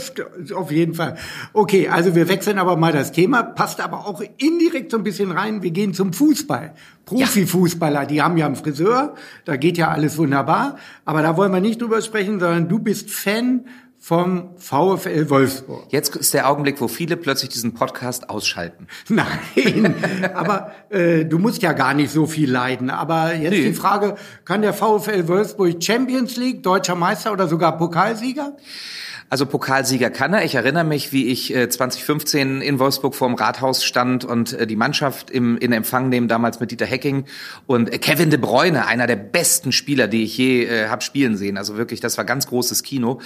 auf 0.56 0.72
jeden 0.72 0.96
Fall. 0.96 1.16
Okay, 1.54 1.88
also 1.88 2.14
wir 2.14 2.28
wechseln 2.28 2.60
aber 2.60 2.76
mal 2.76 2.92
das 2.92 3.14
Thema, 3.14 3.44
passt 3.44 3.80
aber 3.80 4.06
auch 4.06 4.22
indirekt 4.38 4.92
so 4.92 4.98
ein 4.98 5.04
bisschen 5.04 5.32
rein. 5.32 5.64
Wir 5.64 5.72
gehen 5.72 5.94
zum 5.94 6.12
Fußball. 6.12 6.74
Profifußballer, 7.06 8.06
die 8.06 8.22
haben 8.22 8.36
ja 8.36 8.48
einen 8.48 8.58
Friseur, 8.58 9.16
da 9.46 9.56
geht 9.56 9.78
ja 9.78 9.88
alles 9.88 10.18
wunderbar. 10.18 10.76
Aber 11.06 11.22
da 11.22 11.38
wollen 11.38 11.54
wir 11.54 11.62
nicht 11.62 11.82
drüber 11.82 12.02
sprechen, 12.02 12.42
sondern 12.42 12.68
du 12.68 12.80
bist 12.80 13.10
Fan 13.10 13.64
vom 14.08 14.52
VfL 14.56 15.30
Wolfsburg. 15.30 15.88
Jetzt 15.90 16.16
ist 16.16 16.34
der 16.34 16.50
Augenblick, 16.50 16.80
wo 16.80 16.88
viele 16.88 17.18
plötzlich 17.18 17.50
diesen 17.50 17.74
Podcast 17.74 18.30
ausschalten. 18.30 18.88
Nein, 19.10 19.96
aber 20.34 20.72
äh, 20.90 21.26
du 21.26 21.38
musst 21.40 21.62
ja 21.62 21.74
gar 21.74 21.94
nicht 21.94 22.10
so 22.10 22.26
viel 22.26 22.50
leiden. 22.50 22.90
Aber 22.90 23.36
jetzt 23.36 23.52
nee. 23.52 23.66
die 23.66 23.74
Frage, 23.74 24.16
kann 24.46 24.62
der 24.62 24.74
VfL 24.74 25.28
Wolfsburg 25.28 25.84
Champions 25.84 26.38
League, 26.38 26.64
deutscher 26.64 26.96
Meister 26.96 27.34
oder 27.34 27.50
sogar 27.50 27.78
Pokalsieger? 27.78 28.56
Also 29.30 29.46
Pokalsieger 29.46 30.10
kann 30.10 30.34
er. 30.34 30.46
Ich 30.46 30.56
erinnere 30.56 30.86
mich, 30.86 31.12
wie 31.12 31.28
ich 31.28 31.54
2015 31.54 32.62
äh, 32.62 32.66
in 32.66 32.80
Wolfsburg 32.80 33.14
vorm 33.14 33.36
Rathaus 33.36 33.84
stand 33.84 34.24
und 34.24 34.54
äh, 34.54 34.66
die 34.66 34.78
Mannschaft 34.78 35.30
im, 35.30 35.58
in 35.58 35.74
Empfang 35.74 36.08
nehmen, 36.08 36.30
damals 36.30 36.62
mit 36.62 36.72
Dieter 36.72 36.86
Hecking 36.86 37.26
und 37.66 37.92
äh, 37.94 37.98
Kevin 37.98 38.30
de 38.30 38.40
Bruyne, 38.40 38.88
einer 38.88 39.06
der 39.06 39.18
besten 39.18 39.74
Spieler, 39.74 40.08
die 40.08 40.24
ich 40.24 40.38
je 40.38 40.64
äh, 40.64 40.88
habe 40.88 41.02
spielen 41.02 41.36
sehen. 41.36 41.58
Also 41.58 41.76
wirklich, 41.76 42.00
das 42.00 42.18
war 42.18 42.24
ganz 42.24 42.48
großes 42.48 42.84
Kino. 42.84 43.20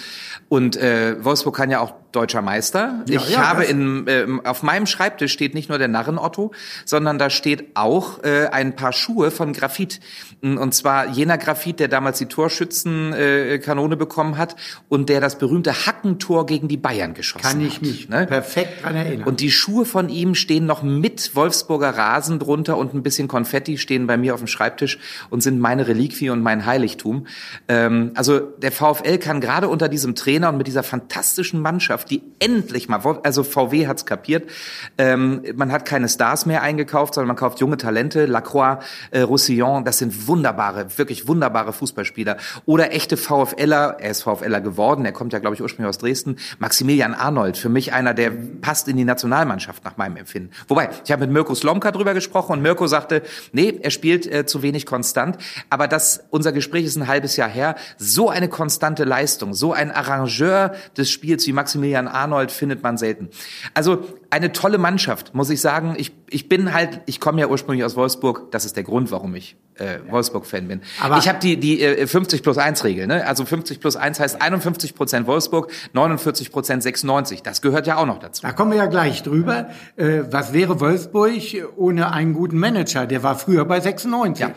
Und 0.50 0.76
äh, 0.76 1.24
Wolfsburg 1.24 1.56
kann 1.56 1.70
ja 1.70 1.80
auch 1.82 1.94
deutscher 2.12 2.42
Meister. 2.42 3.04
Ja, 3.08 3.22
ich 3.22 3.30
ja, 3.30 3.48
habe 3.48 3.64
in, 3.64 4.08
äh, 4.08 4.26
auf 4.44 4.64
meinem 4.64 4.86
Schreibtisch 4.86 5.32
steht 5.32 5.54
nicht 5.54 5.70
nur 5.70 5.78
der 5.78 5.88
Narren 5.88 6.18
Otto, 6.18 6.52
sondern 6.86 7.18
da 7.18 7.30
steht 7.30 7.76
auch 7.76 8.24
äh, 8.24 8.48
ein 8.48 8.76
paar 8.76 8.94
Schuhe 8.94 9.32
von 9.32 9.54
Graphit. 9.54 10.00
Und 10.42 10.74
zwar 10.74 11.10
jener 11.10 11.38
Graphit, 11.38 11.80
der 11.80 11.88
damals 11.88 12.18
die 12.18 12.26
Torschützenkanone 12.26 13.94
äh, 13.94 13.98
bekommen 13.98 14.38
hat 14.38 14.56
und 14.90 15.10
der 15.10 15.22
das 15.22 15.38
berühmte 15.38 15.86
Hackentor 15.86 16.46
gegen 16.46 16.68
die 16.68 16.78
Bayern 16.78 17.14
geschossen 17.14 17.44
Kann 17.44 17.62
ich 17.62 17.82
mich 17.82 18.10
ne? 18.10 18.26
perfekt 18.26 18.84
dran 18.84 18.96
erinnern. 18.96 19.28
Und 19.28 19.40
die 19.40 19.52
Schuhe 19.52 19.86
von 19.86 20.10
ihm 20.10 20.34
stehen 20.34 20.66
noch 20.66 20.82
mit 20.82 21.36
Wolfsburger 21.36 21.90
Rasen 21.90 22.40
drunter 22.40 22.78
und 22.78 22.94
ein 22.94 23.04
bisschen 23.04 23.28
Konfetti 23.28 23.78
stehen 23.78 24.08
bei 24.08 24.18
mir 24.18 24.34
auf 24.34 24.40
dem 24.40 24.48
Schreibtisch 24.48 24.98
und 25.30 25.42
sind 25.42 25.60
meine 25.60 25.88
Reliquie 25.88 26.32
und 26.32 26.42
mein 26.42 26.66
Heiligtum. 26.66 27.28
Ähm, 27.68 28.12
also 28.16 28.40
der 28.40 28.72
VfL 28.72 29.20
kann 29.20 29.42
gerade 29.42 29.68
unter 29.68 29.90
diesem 29.90 30.16
Trainer 30.16 30.50
und 30.50 30.58
mit 30.58 30.68
dieser 30.68 30.84
fantastischen 30.84 31.62
Mannschaft, 31.62 32.01
die 32.06 32.24
endlich 32.40 32.90
mal, 32.90 33.02
also 33.24 33.44
VW 33.44 33.88
hat's 33.88 34.06
kapiert, 34.06 34.50
ähm, 34.98 35.44
man 35.56 35.72
hat 35.72 35.86
keine 35.86 36.10
Stars 36.10 36.46
mehr 36.46 36.62
eingekauft, 36.62 37.14
sondern 37.14 37.28
man 37.28 37.36
kauft 37.36 37.60
junge 37.60 37.78
Talente, 37.78 38.26
Lacroix, 38.26 38.84
äh, 39.12 39.22
Roussillon, 39.22 39.86
das 39.86 39.98
sind 39.98 40.28
wunderbare, 40.28 40.98
wirklich 40.98 41.28
wunderbare 41.28 41.74
Fußballspieler. 41.74 42.38
Oder 42.66 42.94
echte 42.94 43.18
VfLer, 43.18 43.98
er 44.00 44.12
ist 44.12 44.24
VfLer 44.24 44.62
geworden, 44.62 45.06
er 45.06 45.12
kommt 45.12 45.34
ja, 45.34 45.40
glaube 45.40 45.56
ich, 45.56 45.62
ursprünglich 45.62 45.90
aus 45.90 45.98
Dresden, 45.98 46.38
Maximilian 46.60 47.14
Arnold, 47.14 47.58
für 47.58 47.70
mich 47.70 47.94
einer, 47.94 48.14
der 48.14 48.32
passt 48.62 48.88
in 48.88 48.98
die 48.98 49.06
Nationalmannschaft 49.06 49.84
nach 49.84 49.98
meinem 49.98 50.18
Empfinden. 50.18 50.52
Wobei, 50.68 50.90
ich 51.04 51.12
habe 51.12 51.26
mit 51.26 51.34
Mirko 51.34 51.56
Slomka 51.56 51.92
drüber 51.92 52.14
gesprochen 52.14 52.54
und 52.54 52.62
Mirko 52.62 52.88
sagte, 52.88 53.22
nee, 53.52 53.80
er 53.82 53.92
spielt 53.92 54.32
äh, 54.32 54.46
zu 54.46 54.62
wenig 54.62 54.86
konstant. 54.86 55.38
Aber 55.70 55.88
das, 55.88 56.24
unser 56.30 56.52
Gespräch 56.52 56.86
ist 56.86 56.96
ein 56.96 57.08
halbes 57.08 57.36
Jahr 57.36 57.50
her, 57.50 57.76
so 57.98 58.30
eine 58.30 58.48
konstante 58.50 59.04
Leistung, 59.04 59.54
so 59.54 59.74
ein 59.74 59.92
Arrangeur 59.92 60.74
des 60.98 61.10
Spiels 61.12 61.46
wie 61.48 61.54
Maximilian 61.54 61.91
Maximilian 61.92 62.08
Arnold 62.08 62.52
findet 62.52 62.84
man 62.84 62.98
selten. 62.98 63.30
Also 63.74 64.04
eine 64.30 64.52
tolle 64.52 64.78
Mannschaft, 64.78 65.34
muss 65.34 65.50
ich 65.50 65.62
sagen. 65.62 65.96
Ich, 65.98 66.12
ich 66.30 66.48
bin 66.48 66.74
halt, 66.74 67.02
ich 67.06 67.20
komme 67.20 67.42
ja 67.42 67.48
ursprünglich 67.48 67.84
aus 67.84 67.96
Wolfsburg. 67.96 68.52
Das 68.52 68.66
ist 68.66 68.76
der 68.76 68.84
Grund, 68.84 69.12
warum 69.12 69.36
ich 69.36 69.58
äh, 69.76 70.00
Wolfsburg-Fan 70.10 70.68
bin. 70.68 70.82
Aber 71.02 71.18
ich 71.18 71.28
habe 71.28 71.40
die, 71.40 71.58
die 71.58 71.82
äh, 71.82 72.08
50 72.08 72.44
plus 72.44 72.58
1 72.58 72.84
Regel. 72.84 73.08
Ne? 73.08 73.26
Also 73.26 73.46
50 73.46 73.80
plus 73.80 73.96
1 73.96 74.20
heißt 74.20 74.42
51 74.42 74.96
Prozent 74.96 75.28
Wolfsburg, 75.28 75.72
49 75.94 76.52
Prozent 76.52 76.84
96. 76.84 77.44
Das 77.44 77.62
gehört 77.62 77.88
ja 77.88 77.98
auch 77.98 78.06
noch 78.06 78.20
dazu. 78.20 78.42
Da 78.42 78.54
kommen 78.54 78.72
wir 78.72 78.78
ja 78.78 78.88
gleich 78.88 79.24
drüber. 79.24 79.70
Äh, 79.98 80.24
was 80.30 80.54
wäre 80.54 80.80
Wolfsburg 80.80 81.32
ohne 81.76 82.12
einen 82.12 82.34
guten 82.34 82.58
Manager? 82.58 83.06
Der 83.06 83.24
war 83.24 83.38
früher 83.38 83.66
bei 83.66 83.80
96. 83.80 84.42
Ja. 84.42 84.56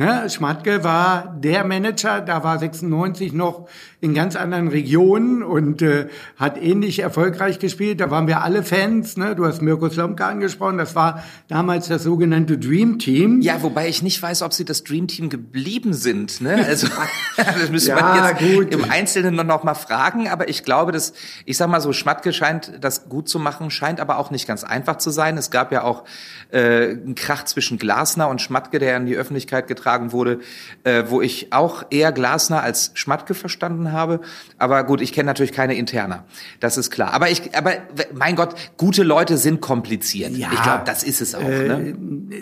Ne, 0.00 0.30
Schmatke 0.30 0.82
war 0.82 1.36
der 1.40 1.62
Manager, 1.62 2.22
da 2.22 2.42
war 2.42 2.58
96 2.58 3.34
noch 3.34 3.68
in 4.02 4.14
ganz 4.14 4.34
anderen 4.34 4.68
Regionen 4.68 5.42
und 5.42 5.82
äh, 5.82 6.08
hat 6.36 6.60
ähnlich 6.60 7.00
erfolgreich 7.00 7.58
gespielt. 7.58 8.00
Da 8.00 8.10
waren 8.10 8.26
wir 8.26 8.42
alle 8.42 8.62
Fans. 8.62 9.18
Ne? 9.18 9.34
Du 9.34 9.44
hast 9.44 9.60
Mirko 9.60 9.90
Slomka 9.90 10.26
angesprochen. 10.26 10.78
Das 10.78 10.94
war 10.94 11.22
damals 11.48 11.88
das 11.88 12.04
sogenannte 12.04 12.56
Dream 12.56 12.98
Team. 12.98 13.42
Ja, 13.42 13.62
wobei 13.62 13.88
ich 13.88 14.02
nicht 14.02 14.20
weiß, 14.22 14.40
ob 14.40 14.54
sie 14.54 14.64
das 14.64 14.84
Dream 14.84 15.06
Team 15.06 15.28
geblieben 15.28 15.92
sind. 15.92 16.40
Ne? 16.40 16.64
Also 16.66 16.86
das 17.36 17.70
müsste 17.70 17.90
ja, 17.90 18.00
man 18.00 18.24
jetzt 18.24 18.54
gut. 18.54 18.72
im 18.72 18.90
Einzelnen 18.90 19.34
noch 19.46 19.64
mal 19.64 19.74
fragen. 19.74 20.28
Aber 20.28 20.48
ich 20.48 20.64
glaube, 20.64 20.92
dass 20.92 21.12
ich 21.44 21.58
sag 21.58 21.68
mal 21.68 21.82
so, 21.82 21.92
Schmatke 21.92 22.32
scheint 22.32 22.72
das 22.80 23.10
gut 23.10 23.28
zu 23.28 23.38
machen, 23.38 23.70
scheint 23.70 24.00
aber 24.00 24.16
auch 24.16 24.30
nicht 24.30 24.48
ganz 24.48 24.64
einfach 24.64 24.96
zu 24.96 25.10
sein. 25.10 25.36
Es 25.36 25.50
gab 25.50 25.72
ja 25.72 25.82
auch 25.82 26.04
äh, 26.52 26.92
einen 26.92 27.14
Krach 27.16 27.44
zwischen 27.44 27.76
Glasner 27.76 28.28
und 28.28 28.40
Schmatke, 28.40 28.78
der 28.78 28.96
in 28.96 29.04
die 29.04 29.16
Öffentlichkeit 29.16 29.68
getragen 29.68 30.12
wurde, 30.12 30.40
äh, 30.84 31.04
wo 31.08 31.20
ich 31.20 31.52
auch 31.52 31.84
eher 31.90 32.12
Glasner 32.12 32.62
als 32.62 32.92
Schmatke 32.94 33.34
verstanden 33.34 33.89
habe. 33.92 34.20
Aber 34.58 34.84
gut, 34.84 35.00
ich 35.00 35.12
kenne 35.12 35.26
natürlich 35.26 35.52
keine 35.52 35.74
Interna. 35.74 36.24
Das 36.60 36.76
ist 36.76 36.90
klar. 36.90 37.12
Aber 37.12 37.30
ich, 37.30 37.54
aber 37.56 37.72
mein 38.12 38.36
Gott, 38.36 38.54
gute 38.76 39.02
Leute 39.02 39.36
sind 39.36 39.60
kompliziert. 39.60 40.32
Ja, 40.36 40.48
ich 40.52 40.62
glaube, 40.62 40.82
das 40.84 41.02
ist 41.02 41.20
es 41.20 41.34
auch. 41.34 41.40
Äh, 41.40 41.68
ne? 41.68 41.96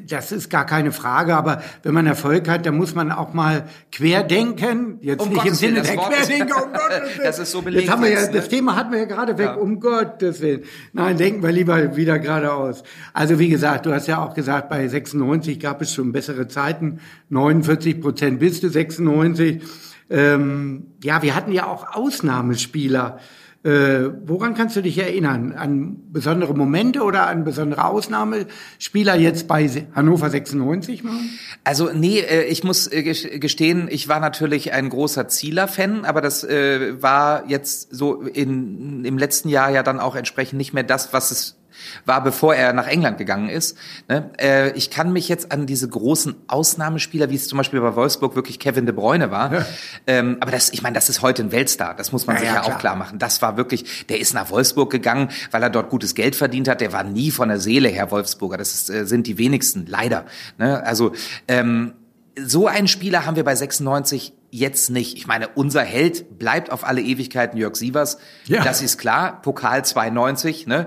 Das 0.06 0.32
ist 0.32 0.50
gar 0.50 0.66
keine 0.66 0.92
Frage. 0.92 1.36
Aber 1.36 1.62
wenn 1.82 1.94
man 1.94 2.06
Erfolg 2.06 2.48
hat, 2.48 2.66
dann 2.66 2.76
muss 2.76 2.94
man 2.94 3.12
auch 3.12 3.32
mal 3.32 3.64
querdenken. 3.92 4.98
Jetzt 5.00 5.22
um 5.22 5.28
nicht 5.28 5.38
Gottes 5.38 5.62
im 5.62 5.68
Sinne 5.68 5.82
der 5.82 5.96
Querdenker, 5.96 6.64
um 6.64 6.72
Gottes. 6.72 7.10
Das 7.22 7.38
ist 7.38 7.50
so 7.50 7.62
belegt. 7.62 7.84
Jetzt 7.84 7.92
haben 7.92 8.02
wir 8.02 8.10
ja, 8.10 8.22
ne? 8.22 8.30
Das 8.32 8.48
Thema 8.48 8.76
hatten 8.76 8.92
wir 8.92 8.98
ja 9.00 9.04
gerade 9.04 9.38
weg, 9.38 9.46
ja. 9.46 9.54
um 9.54 9.80
Gottes 9.80 10.40
Willen. 10.40 10.62
Nein, 10.92 11.16
denken 11.16 11.42
wir 11.42 11.52
lieber 11.52 11.96
wieder 11.96 12.18
geradeaus. 12.18 12.82
Also 13.12 13.38
wie 13.38 13.48
gesagt, 13.48 13.86
du 13.86 13.92
hast 13.92 14.06
ja 14.06 14.24
auch 14.24 14.34
gesagt, 14.34 14.68
bei 14.68 14.86
96 14.86 15.60
gab 15.60 15.82
es 15.82 15.92
schon 15.92 16.12
bessere 16.12 16.48
Zeiten. 16.48 17.00
49 17.30 18.00
Prozent 18.00 18.38
bis 18.38 18.60
zu 18.60 18.68
96. 18.68 19.62
Ähm, 20.10 20.94
ja, 21.02 21.22
wir 21.22 21.34
hatten 21.34 21.52
ja 21.52 21.66
auch 21.66 21.94
Ausnahmespieler. 21.94 23.18
Äh, 23.64 24.10
woran 24.24 24.54
kannst 24.54 24.76
du 24.76 24.82
dich 24.82 24.96
erinnern? 24.98 25.52
An 25.52 25.96
besondere 26.12 26.54
Momente 26.54 27.02
oder 27.02 27.26
an 27.26 27.42
besondere 27.42 27.84
Ausnahmespieler 27.86 29.16
jetzt 29.16 29.48
bei 29.48 29.68
Hannover 29.96 30.30
96 30.30 31.02
mal? 31.02 31.18
Also 31.64 31.90
nee, 31.92 32.20
äh, 32.20 32.44
ich 32.44 32.62
muss 32.62 32.86
äh, 32.90 33.02
gestehen, 33.02 33.88
ich 33.90 34.08
war 34.08 34.20
natürlich 34.20 34.72
ein 34.72 34.88
großer 34.88 35.26
Zieler-Fan, 35.26 36.04
aber 36.04 36.20
das 36.20 36.44
äh, 36.44 37.02
war 37.02 37.48
jetzt 37.48 37.94
so 37.94 38.22
in, 38.22 39.04
im 39.04 39.18
letzten 39.18 39.48
Jahr 39.48 39.70
ja 39.70 39.82
dann 39.82 39.98
auch 39.98 40.14
entsprechend 40.14 40.56
nicht 40.58 40.72
mehr 40.72 40.84
das, 40.84 41.12
was 41.12 41.32
es 41.32 41.57
war, 42.04 42.22
bevor 42.22 42.54
er 42.54 42.72
nach 42.72 42.86
England 42.86 43.18
gegangen 43.18 43.48
ist. 43.48 43.76
Ne? 44.08 44.30
Äh, 44.40 44.70
ich 44.72 44.90
kann 44.90 45.12
mich 45.12 45.28
jetzt 45.28 45.52
an 45.52 45.66
diese 45.66 45.88
großen 45.88 46.34
Ausnahmespieler, 46.46 47.30
wie 47.30 47.34
es 47.34 47.48
zum 47.48 47.58
Beispiel 47.58 47.80
bei 47.80 47.94
Wolfsburg 47.94 48.36
wirklich 48.36 48.58
Kevin 48.58 48.86
de 48.86 48.94
Bruyne 48.94 49.30
war, 49.30 49.52
ja. 49.52 49.66
ähm, 50.06 50.38
aber 50.40 50.50
das, 50.50 50.70
ich 50.70 50.82
meine, 50.82 50.94
das 50.94 51.08
ist 51.08 51.22
heute 51.22 51.42
ein 51.42 51.52
Weltstar, 51.52 51.94
das 51.94 52.12
muss 52.12 52.26
man 52.26 52.36
ja, 52.36 52.40
sich 52.40 52.48
ja, 52.50 52.54
ja 52.56 52.62
auch 52.62 52.78
klar 52.78 52.96
machen. 52.96 53.18
Das 53.18 53.42
war 53.42 53.56
wirklich, 53.56 54.06
der 54.08 54.20
ist 54.20 54.34
nach 54.34 54.50
Wolfsburg 54.50 54.90
gegangen, 54.90 55.28
weil 55.50 55.62
er 55.62 55.70
dort 55.70 55.90
gutes 55.90 56.14
Geld 56.14 56.36
verdient 56.36 56.68
hat, 56.68 56.80
der 56.80 56.92
war 56.92 57.04
nie 57.04 57.30
von 57.30 57.48
der 57.48 57.58
Seele 57.58 57.88
her 57.88 58.10
Wolfsburger, 58.10 58.56
das 58.56 58.74
ist, 58.74 58.90
äh, 58.90 59.06
sind 59.06 59.26
die 59.26 59.38
wenigsten, 59.38 59.86
leider. 59.86 60.24
Ne? 60.58 60.84
Also 60.84 61.12
ähm, 61.46 61.92
so 62.36 62.66
einen 62.66 62.88
Spieler 62.88 63.26
haben 63.26 63.36
wir 63.36 63.44
bei 63.44 63.54
96 63.54 64.32
jetzt 64.50 64.90
nicht. 64.90 65.16
Ich 65.16 65.26
meine, 65.26 65.48
unser 65.48 65.82
Held 65.82 66.38
bleibt 66.38 66.70
auf 66.70 66.84
alle 66.84 67.00
Ewigkeiten 67.00 67.58
Jörg 67.58 67.76
Sievers. 67.76 68.18
Ja. 68.46 68.64
Das 68.64 68.82
ist 68.82 68.98
klar. 68.98 69.42
Pokal 69.42 69.84
92, 69.84 70.66
ne? 70.66 70.86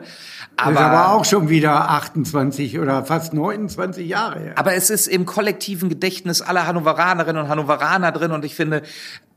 Aber, 0.57 0.73
das 0.73 0.81
ist 0.81 0.87
aber 0.87 1.11
auch 1.13 1.25
schon 1.25 1.49
wieder 1.49 1.89
28 1.89 2.79
oder 2.79 3.05
fast 3.05 3.33
29 3.33 4.07
Jahre 4.07 4.39
her. 4.39 4.53
Aber 4.57 4.73
es 4.73 4.89
ist 4.89 5.07
im 5.07 5.25
kollektiven 5.25 5.89
Gedächtnis 5.89 6.41
aller 6.41 6.67
Hannoveranerinnen 6.67 7.43
und 7.43 7.49
Hannoveraner 7.49 8.11
drin 8.11 8.31
und 8.31 8.45
ich 8.45 8.55
finde, 8.55 8.81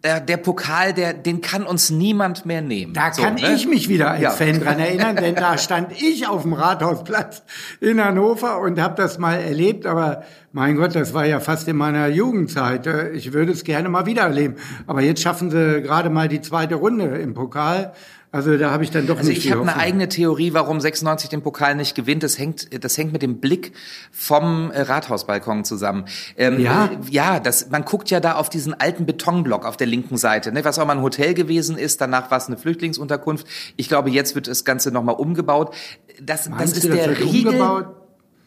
der, 0.04 0.20
der 0.20 0.36
Pokal, 0.36 0.92
der, 0.92 1.14
den 1.14 1.40
kann 1.40 1.64
uns 1.64 1.88
niemand 1.88 2.44
mehr 2.44 2.60
nehmen. 2.60 2.92
Da 2.92 3.12
so, 3.12 3.22
kann 3.22 3.34
ne? 3.34 3.54
ich 3.54 3.66
mich 3.66 3.88
wieder 3.88 4.10
als 4.10 4.20
ja. 4.20 4.30
Fan 4.30 4.60
dran 4.60 4.78
erinnern, 4.78 5.16
denn 5.16 5.34
da 5.34 5.56
stand 5.56 5.92
ich 6.00 6.28
auf 6.28 6.42
dem 6.42 6.52
Rathausplatz 6.52 7.42
in 7.80 8.02
Hannover 8.04 8.60
und 8.60 8.78
habe 8.80 8.94
das 8.96 9.18
mal 9.18 9.36
erlebt, 9.36 9.86
aber 9.86 10.22
mein 10.52 10.76
Gott, 10.76 10.94
das 10.94 11.14
war 11.14 11.24
ja 11.24 11.40
fast 11.40 11.66
in 11.68 11.76
meiner 11.76 12.06
Jugendzeit. 12.06 12.86
Ich 13.14 13.32
würde 13.32 13.50
es 13.50 13.64
gerne 13.64 13.88
mal 13.88 14.06
wieder 14.06 14.22
erleben. 14.22 14.54
Aber 14.86 15.00
jetzt 15.00 15.20
schaffen 15.20 15.50
sie 15.50 15.82
gerade 15.82 16.10
mal 16.10 16.28
die 16.28 16.42
zweite 16.42 16.76
Runde 16.76 17.06
im 17.06 17.34
Pokal. 17.34 17.92
Also 18.34 18.56
da 18.56 18.72
habe 18.72 18.82
ich 18.82 18.90
dann 18.90 19.06
doch 19.06 19.18
also 19.18 19.28
nicht. 19.28 19.44
Ich 19.44 19.52
habe 19.52 19.62
eine 19.62 19.76
eigene 19.76 20.08
Theorie, 20.08 20.54
warum 20.54 20.80
96 20.80 21.30
den 21.30 21.40
Pokal 21.40 21.76
nicht 21.76 21.94
gewinnt. 21.94 22.24
Das 22.24 22.36
hängt, 22.36 22.82
das 22.82 22.98
hängt 22.98 23.12
mit 23.12 23.22
dem 23.22 23.38
Blick 23.38 23.70
vom 24.10 24.72
äh, 24.72 24.80
Rathausbalkon 24.80 25.64
zusammen. 25.64 26.06
Ähm, 26.36 26.58
ja, 26.58 26.90
ja, 27.08 27.38
das, 27.38 27.70
man 27.70 27.84
guckt 27.84 28.10
ja 28.10 28.18
da 28.18 28.34
auf 28.34 28.48
diesen 28.48 28.74
alten 28.74 29.06
Betonblock 29.06 29.64
auf 29.64 29.76
der 29.76 29.86
linken 29.86 30.16
Seite, 30.16 30.50
ne, 30.50 30.64
was 30.64 30.80
auch 30.80 30.86
mal 30.86 30.96
ein 30.96 31.02
Hotel 31.02 31.34
gewesen 31.34 31.78
ist. 31.78 32.00
Danach 32.00 32.32
war 32.32 32.38
es 32.38 32.48
eine 32.48 32.56
Flüchtlingsunterkunft. 32.56 33.46
Ich 33.76 33.86
glaube, 33.86 34.10
jetzt 34.10 34.34
wird 34.34 34.48
das 34.48 34.64
Ganze 34.64 34.90
nochmal 34.90 35.14
umgebaut. 35.14 35.72
Das, 36.20 36.50
das 36.58 36.72
ist 36.72 36.82
der 36.82 37.16
Riegel. 37.16 37.52
Umgebaut? 37.52 38.03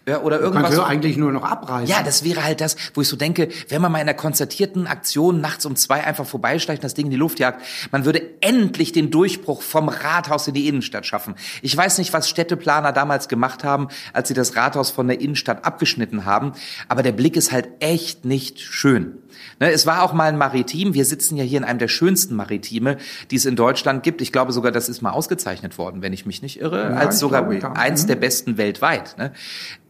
Ja, 0.07 0.21
oder 0.21 0.39
irgendwas. 0.39 0.63
Kannst 0.63 0.77
du 0.77 0.83
eigentlich 0.83 1.17
nur 1.17 1.33
noch 1.33 1.43
abreißen. 1.43 1.93
Ja, 1.93 2.01
das 2.01 2.23
wäre 2.23 2.41
halt 2.43 2.61
das, 2.61 2.77
wo 2.93 3.01
ich 3.01 3.09
so 3.09 3.17
denke, 3.17 3.49
wenn 3.67 3.81
man 3.81 3.91
mal 3.91 3.97
in 3.97 4.07
einer 4.07 4.13
konzertierten 4.13 4.87
Aktion 4.87 5.41
nachts 5.41 5.65
um 5.65 5.75
zwei 5.75 6.01
einfach 6.01 6.25
vorbeischleicht 6.25 6.79
und 6.81 6.85
das 6.85 6.93
Ding 6.93 7.07
in 7.07 7.11
die 7.11 7.17
Luft 7.17 7.39
jagt, 7.39 7.61
man 7.91 8.05
würde 8.05 8.21
endlich 8.39 8.93
den 8.93 9.11
Durchbruch 9.11 9.61
vom 9.61 9.89
Rathaus 9.89 10.47
in 10.47 10.53
die 10.53 10.69
Innenstadt 10.69 11.05
schaffen. 11.05 11.35
Ich 11.61 11.75
weiß 11.75 11.97
nicht, 11.97 12.13
was 12.13 12.29
Städteplaner 12.29 12.93
damals 12.93 13.27
gemacht 13.27 13.65
haben, 13.65 13.89
als 14.13 14.29
sie 14.29 14.33
das 14.33 14.55
Rathaus 14.55 14.91
von 14.91 15.09
der 15.09 15.19
Innenstadt 15.19 15.65
abgeschnitten 15.65 16.23
haben, 16.23 16.53
aber 16.87 17.03
der 17.03 17.11
Blick 17.11 17.35
ist 17.35 17.51
halt 17.51 17.67
echt 17.79 18.23
nicht 18.23 18.61
schön. 18.61 19.17
Ne, 19.59 19.71
es 19.71 19.85
war 19.85 20.03
auch 20.03 20.13
mal 20.13 20.29
ein 20.29 20.37
Maritim. 20.37 20.93
Wir 20.93 21.05
sitzen 21.05 21.37
ja 21.37 21.43
hier 21.43 21.57
in 21.57 21.63
einem 21.63 21.79
der 21.79 21.87
schönsten 21.87 22.35
Maritime, 22.35 22.97
die 23.31 23.35
es 23.35 23.45
in 23.45 23.55
Deutschland 23.55 24.03
gibt. 24.03 24.21
Ich 24.21 24.31
glaube 24.31 24.51
sogar, 24.51 24.71
das 24.71 24.89
ist 24.89 25.01
mal 25.01 25.11
ausgezeichnet 25.11 25.77
worden, 25.77 26.01
wenn 26.01 26.13
ich 26.13 26.25
mich 26.25 26.41
nicht 26.41 26.59
irre, 26.59 26.91
ja, 26.91 26.95
als 26.95 27.19
sogar 27.19 27.47
eins 27.77 28.05
der 28.05 28.15
besten 28.15 28.57
weltweit. 28.57 29.17
Ne? 29.17 29.31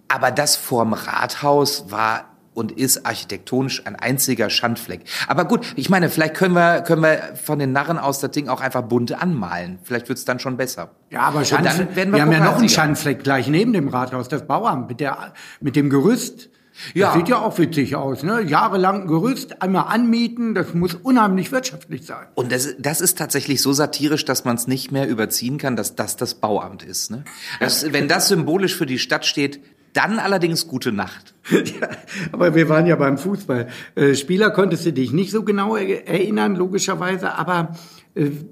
Aber 0.08 0.32
das 0.32 0.56
vorm 0.56 0.94
Rathaus 0.94 1.92
war 1.92 2.26
und 2.58 2.72
ist 2.72 3.06
architektonisch 3.06 3.86
ein 3.86 3.96
einziger 3.96 4.50
Schandfleck. 4.50 5.02
Aber 5.28 5.46
gut, 5.46 5.74
ich 5.76 5.92
meine, 5.92 6.10
vielleicht 6.10 6.34
können 6.34 6.56
wir, 6.56 6.82
können 6.82 7.04
wir 7.04 7.36
von 7.36 7.60
den 7.60 7.72
Narren 7.72 8.00
aus 8.00 8.20
das 8.20 8.32
Ding 8.32 8.50
auch 8.50 8.62
einfach 8.62 8.82
bunt 8.82 9.12
anmalen. 9.12 9.78
Vielleicht 9.84 10.10
wird's 10.10 10.26
dann 10.26 10.40
schon 10.40 10.58
besser. 10.58 10.90
Ja, 11.12 11.22
aber 11.22 11.46
Schandfleck, 11.46 11.96
wir, 11.96 12.12
wir 12.12 12.20
haben 12.20 12.32
ja 12.32 12.44
noch 12.44 12.58
einen 12.58 12.68
Schandfleck 12.68 13.24
gleich 13.24 13.48
neben 13.48 13.74
dem 13.74 13.90
Rathaus, 13.90 14.28
das 14.28 14.48
Bauamt 14.48 14.90
mit, 14.90 15.00
der, 15.00 15.34
mit 15.62 15.76
dem 15.76 15.92
Gerüst. 15.92 16.50
Ja. 16.94 17.08
Das 17.08 17.16
sieht 17.16 17.30
ja 17.30 17.40
auch 17.40 17.58
witzig 17.58 17.96
aus, 17.96 18.24
ne? 18.24 18.42
Jahrelang 18.42 19.08
Gerüst, 19.08 19.62
einmal 19.62 19.86
anmieten, 19.88 20.54
das 20.54 20.74
muss 20.74 20.94
unheimlich 20.94 21.52
wirtschaftlich 21.52 22.06
sein. 22.06 22.28
Und 22.36 22.52
das, 22.52 22.76
das 22.80 23.02
ist 23.02 23.18
tatsächlich 23.18 23.62
so 23.62 23.74
satirisch, 23.74 24.26
dass 24.26 24.46
man 24.46 24.56
es 24.56 24.68
nicht 24.68 24.92
mehr 24.92 25.08
überziehen 25.08 25.58
kann, 25.58 25.76
dass 25.76 25.96
das 25.96 26.18
das 26.18 26.36
Bauamt 26.36 26.84
ist. 26.84 27.12
Ne? 27.12 27.24
Das, 27.60 27.92
wenn 27.94 28.08
das 28.08 28.28
symbolisch 28.28 28.76
für 28.76 28.86
die 28.86 29.00
Stadt 29.00 29.26
steht, 29.26 29.60
dann 29.94 30.20
allerdings 30.20 30.68
gute 30.68 30.92
Nacht. 30.92 31.34
ja, 31.52 31.90
aber 32.32 32.54
wir 32.54 32.70
waren 32.70 32.86
ja 32.86 32.96
beim 32.96 33.18
Fußball. 33.18 33.68
Äh, 33.96 34.14
Spieler 34.14 34.52
konntest 34.52 34.86
du 34.86 34.94
dich 34.94 35.12
nicht 35.12 35.32
so 35.32 35.44
genau 35.44 35.76
erinnern, 35.76 36.56
logischerweise, 36.56 37.34
aber 37.34 37.76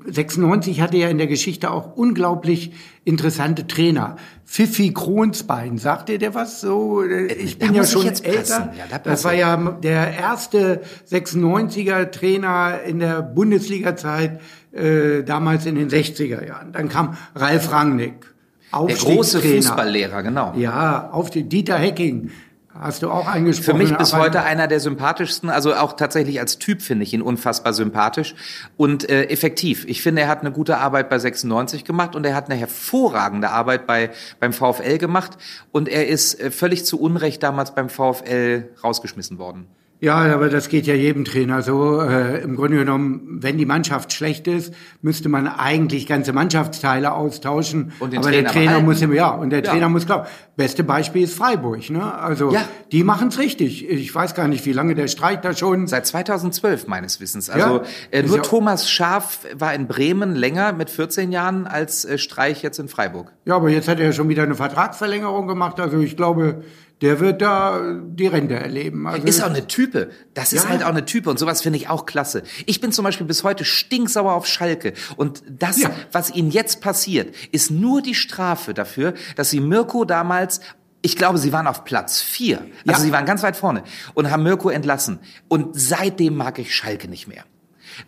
96 0.05 0.77
äh, 0.77 0.81
hatte 0.81 0.97
ja 0.97 1.09
in 1.09 1.17
der 1.17 1.27
Geschichte 1.27 1.71
auch 1.71 1.95
unglaublich 1.95 2.71
interessante 3.03 3.67
Trainer. 3.67 4.17
Pfiffi 4.45 4.93
Kronsbein, 4.93 5.77
sagt 5.77 6.09
dir 6.09 6.19
der 6.19 6.35
was 6.35 6.61
so? 6.61 7.03
Äh, 7.03 7.33
ich 7.33 7.57
bin 7.57 7.73
ja 7.73 7.83
schon 7.83 8.07
älter. 8.07 8.73
Ja, 8.77 8.85
da 8.89 8.99
das 8.99 9.23
war 9.23 9.33
ja 9.33 9.57
der 9.57 10.17
erste 10.17 10.81
96er 11.09 12.11
Trainer 12.11 12.81
in 12.85 12.99
der 12.99 13.21
Bundesliga-Zeit, 13.21 14.39
äh, 14.71 15.23
damals 15.23 15.65
in 15.65 15.75
den 15.75 15.89
60er 15.89 16.45
Jahren. 16.45 16.71
Dann 16.71 16.89
kam 16.89 17.17
Ralf 17.33 17.71
Rangnick. 17.71 18.33
Der 18.73 18.95
große 18.97 19.39
Fußballlehrer, 19.39 20.21
genau. 20.21 20.53
Ja, 20.57 21.09
auf 21.11 21.29
den 21.29 21.47
Dieter 21.47 21.77
Hecking. 21.77 22.31
Hast 22.77 23.03
du 23.03 23.09
auch 23.09 23.25
eingesprochen? 23.25 23.77
Für 23.77 23.83
mich 23.83 23.97
bis 23.97 24.13
heute 24.13 24.43
einer 24.43 24.67
der 24.67 24.81
sympathischsten, 24.81 25.49
also 25.49 25.73
auch 25.75 25.93
tatsächlich 25.93 26.41
als 26.41 26.59
Typ 26.59 26.81
finde 26.81 27.03
ich 27.03 27.13
ihn 27.13 27.21
unfassbar 27.21 27.71
sympathisch 27.71 28.35
und 28.75 29.09
äh, 29.09 29.29
effektiv. 29.29 29.85
Ich 29.87 30.01
finde, 30.01 30.23
er 30.23 30.27
hat 30.27 30.41
eine 30.41 30.51
gute 30.51 30.77
Arbeit 30.77 31.09
bei 31.09 31.17
96 31.17 31.85
gemacht 31.85 32.15
und 32.17 32.25
er 32.25 32.35
hat 32.35 32.49
eine 32.49 32.59
hervorragende 32.59 33.49
Arbeit 33.49 33.87
bei 33.87 34.11
beim 34.41 34.51
VfL 34.51 34.97
gemacht 34.97 35.37
und 35.71 35.87
er 35.87 36.07
ist 36.07 36.37
äh, 36.41 36.51
völlig 36.51 36.85
zu 36.85 36.99
Unrecht 36.99 37.41
damals 37.43 37.73
beim 37.73 37.87
VfL 37.87 38.67
rausgeschmissen 38.83 39.37
worden. 39.37 39.67
Ja, 40.05 40.17
aber 40.35 40.49
das 40.49 40.69
geht 40.69 40.85
ja 40.85 40.93
jedem 40.93 41.25
Trainer 41.25 41.63
so. 41.63 41.99
Äh, 41.99 42.41
Im 42.43 42.55
Grunde 42.55 42.77
genommen, 42.77 43.39
wenn 43.41 43.57
die 43.57 43.65
Mannschaft 43.65 44.13
schlecht 44.13 44.45
ist, 44.47 44.71
müsste 45.01 45.29
man 45.29 45.47
eigentlich 45.47 46.05
ganze 46.05 46.31
Mannschaftsteile 46.31 47.11
austauschen. 47.13 47.91
Und 47.99 48.13
den 48.13 48.19
aber 48.19 48.29
Trainer 48.29 48.43
der 48.43 48.51
Trainer 48.51 48.65
behalten. 48.81 48.85
muss 48.85 49.01
ja 49.17 49.29
und 49.29 49.49
der 49.49 49.63
Ja. 49.63 49.71
Trainer 49.71 49.89
muss 49.89 50.05
glauben. 50.05 50.27
Beste 50.57 50.83
Beispiel 50.83 51.23
ist 51.23 51.35
Freiburg. 51.35 51.89
Ne? 51.89 52.13
Also 52.13 52.51
Ja. 52.53 52.61
die 52.91 53.03
machen's 53.03 53.39
richtig. 53.39 53.89
Ich 53.89 54.13
weiß 54.13 54.35
gar 54.35 54.47
nicht, 54.47 54.63
wie 54.67 54.73
lange 54.73 54.93
der 54.93 55.07
Streik 55.07 55.41
da 55.41 55.55
schon. 55.55 55.87
Seit 55.87 56.05
2012 56.05 56.87
meines 56.87 57.19
Wissens. 57.19 57.49
Also 57.49 57.77
Ja, 57.77 57.81
äh, 58.11 58.21
nur 58.21 58.37
ja- 58.37 58.41
Thomas 58.43 58.89
Schaf 58.89 59.39
war 59.57 59.73
in 59.73 59.87
Bremen 59.87 60.35
länger 60.35 60.71
mit 60.73 60.91
14 60.91 61.31
Jahren 61.31 61.65
als 61.65 62.05
äh, 62.05 62.19
Streich 62.19 62.61
jetzt 62.61 62.77
in 62.77 62.87
Freiburg. 62.89 63.31
Ja, 63.45 63.55
aber 63.55 63.69
jetzt 63.69 63.87
hat 63.87 63.99
er 63.99 64.13
schon 64.13 64.29
wieder 64.29 64.43
eine 64.43 64.53
Vertragsverlängerung 64.55 65.47
gemacht. 65.47 65.79
Also 65.79 65.97
ich 65.99 66.15
glaube, 66.15 66.63
der 67.01 67.19
wird 67.19 67.41
da 67.41 67.99
die 68.03 68.27
Rente 68.27 68.55
erleben. 68.55 69.07
Also 69.07 69.27
Ist 69.27 69.41
auch 69.43 69.49
eine 69.49 69.67
Type. 69.67 70.09
Das 70.33 70.53
ist 70.53 70.63
Ja. 70.63 70.69
halt 70.69 70.83
auch 70.83 70.89
eine 70.89 71.05
Type 71.05 71.29
und 71.29 71.37
sowas 71.37 71.61
finde 71.61 71.77
ich 71.77 71.89
auch 71.89 72.05
klasse. 72.05 72.43
Ich 72.65 72.79
bin 72.81 72.91
zum 72.91 73.03
Beispiel 73.03 73.27
bis 73.27 73.43
heute 73.43 73.65
stinksauer 73.65 74.33
auf 74.33 74.47
Schalke 74.47 74.93
und 75.17 75.43
das, 75.49 75.81
Ja. 75.81 75.91
was 76.11 76.31
ihnen 76.31 76.51
jetzt 76.51 76.81
passiert, 76.81 77.35
ist 77.51 77.69
nur 77.71 78.01
die 78.01 78.15
Strafe 78.15 78.73
dafür, 78.73 79.13
dass 79.35 79.49
sie 79.49 79.59
Mirko 79.59 80.05
damals 80.05 80.61
ich 81.01 81.15
glaube, 81.17 81.37
sie 81.37 81.53
waren 81.53 81.67
auf 81.67 81.83
Platz 81.83 82.19
vier. 82.23 82.57
Also 82.87 82.99
Ja. 83.01 83.05
sie 83.05 83.11
waren 83.11 83.25
ganz 83.27 83.43
weit 83.43 83.55
vorne 83.55 83.83
und 84.15 84.31
haben 84.31 84.41
Mirko 84.41 84.69
entlassen. 84.71 85.19
Und 85.47 85.79
seitdem 85.79 86.35
mag 86.35 86.57
ich 86.57 86.73
Schalke 86.73 87.07
nicht 87.07 87.27
mehr. 87.27 87.43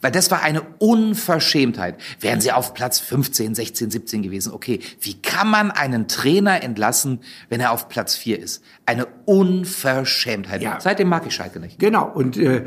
Weil 0.01 0.11
das 0.11 0.31
war 0.31 0.41
eine 0.41 0.61
Unverschämtheit. 0.79 1.99
Wären 2.19 2.41
sie 2.41 2.51
auf 2.51 2.73
Platz 2.73 2.99
15, 2.99 3.55
16, 3.55 3.91
17 3.91 4.21
gewesen, 4.21 4.53
okay. 4.53 4.79
Wie 5.01 5.21
kann 5.21 5.49
man 5.49 5.71
einen 5.71 6.07
Trainer 6.07 6.63
entlassen, 6.63 7.21
wenn 7.49 7.59
er 7.59 7.71
auf 7.71 7.89
Platz 7.89 8.15
4 8.15 8.39
ist? 8.39 8.63
Eine 8.85 9.07
Unverschämtheit. 9.25 10.61
Ja. 10.61 10.79
Seitdem 10.79 11.09
mag 11.09 11.25
ich 11.25 11.33
Schalke 11.33 11.59
nicht. 11.59 11.79
Genau. 11.79 12.07
Und 12.07 12.37
äh, 12.37 12.65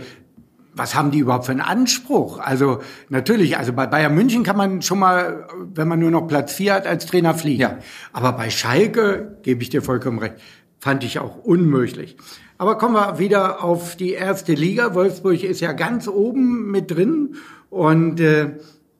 was 0.72 0.94
haben 0.94 1.10
die 1.10 1.18
überhaupt 1.18 1.46
für 1.46 1.52
einen 1.52 1.60
Anspruch? 1.60 2.38
Also 2.38 2.80
natürlich, 3.08 3.58
also 3.58 3.72
bei 3.72 3.86
Bayern 3.86 4.14
München 4.14 4.44
kann 4.44 4.56
man 4.56 4.82
schon 4.82 4.98
mal, 4.98 5.46
wenn 5.74 5.88
man 5.88 5.98
nur 5.98 6.10
noch 6.10 6.26
Platz 6.26 6.52
vier 6.52 6.74
hat, 6.74 6.86
als 6.86 7.06
Trainer 7.06 7.34
fliegen. 7.34 7.60
Ja. 7.60 7.78
Aber 8.12 8.32
bei 8.32 8.50
Schalke, 8.50 9.38
gebe 9.42 9.62
ich 9.62 9.70
dir 9.70 9.82
vollkommen 9.82 10.18
recht, 10.18 10.36
fand 10.78 11.04
ich 11.04 11.18
auch 11.18 11.36
unmöglich. 11.36 12.16
Aber 12.60 12.76
kommen 12.76 12.92
wir 12.92 13.18
wieder 13.18 13.64
auf 13.64 13.96
die 13.96 14.12
erste 14.12 14.52
Liga. 14.52 14.94
Wolfsburg 14.94 15.42
ist 15.44 15.62
ja 15.62 15.72
ganz 15.72 16.06
oben 16.08 16.70
mit 16.70 16.90
drin. 16.90 17.36
Und 17.70 18.20
äh, 18.20 18.50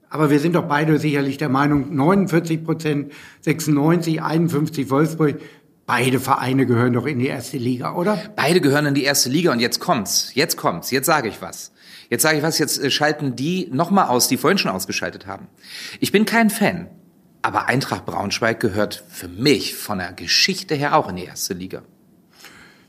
aber 0.09 0.31
wir 0.31 0.39
sind 0.39 0.55
doch 0.55 0.63
beide 0.63 0.97
sicherlich 0.97 1.37
der 1.37 1.49
Meinung, 1.49 1.93
49 1.95 2.63
Prozent, 2.63 3.13
96, 3.41 4.23
51 4.23 4.89
Wolfsburg. 4.89 5.39
Beide 5.85 6.19
Vereine 6.19 6.65
gehören 6.65 6.93
doch 6.93 7.05
in 7.05 7.19
die 7.19 7.27
erste 7.27 7.57
Liga, 7.57 7.93
oder? 7.93 8.19
Beide 8.35 8.61
gehören 8.61 8.87
in 8.87 8.93
die 8.95 9.03
erste 9.03 9.29
Liga 9.29 9.51
und 9.51 9.59
jetzt 9.59 9.79
kommt's. 9.79 10.31
Jetzt 10.33 10.57
kommt's. 10.57 10.89
Jetzt 10.89 11.05
sage 11.05 11.29
ich 11.29 11.39
was. 11.39 11.71
Jetzt 12.09 12.23
sage 12.23 12.37
ich 12.37 12.43
was. 12.43 12.57
Jetzt 12.57 12.83
äh, 12.83 12.89
schalten 12.89 13.35
die 13.35 13.69
nochmal 13.71 14.07
aus, 14.07 14.27
die 14.27 14.37
vorhin 14.37 14.57
schon 14.57 14.71
ausgeschaltet 14.71 15.27
haben. 15.27 15.49
Ich 15.99 16.11
bin 16.11 16.25
kein 16.25 16.49
Fan, 16.49 16.87
aber 17.43 17.67
Eintracht 17.67 18.07
Braunschweig 18.07 18.59
gehört 18.59 19.03
für 19.07 19.27
mich 19.27 19.75
von 19.75 19.99
der 19.99 20.13
Geschichte 20.13 20.73
her 20.73 20.95
auch 20.97 21.07
in 21.09 21.17
die 21.17 21.25
erste 21.25 21.53
Liga. 21.53 21.83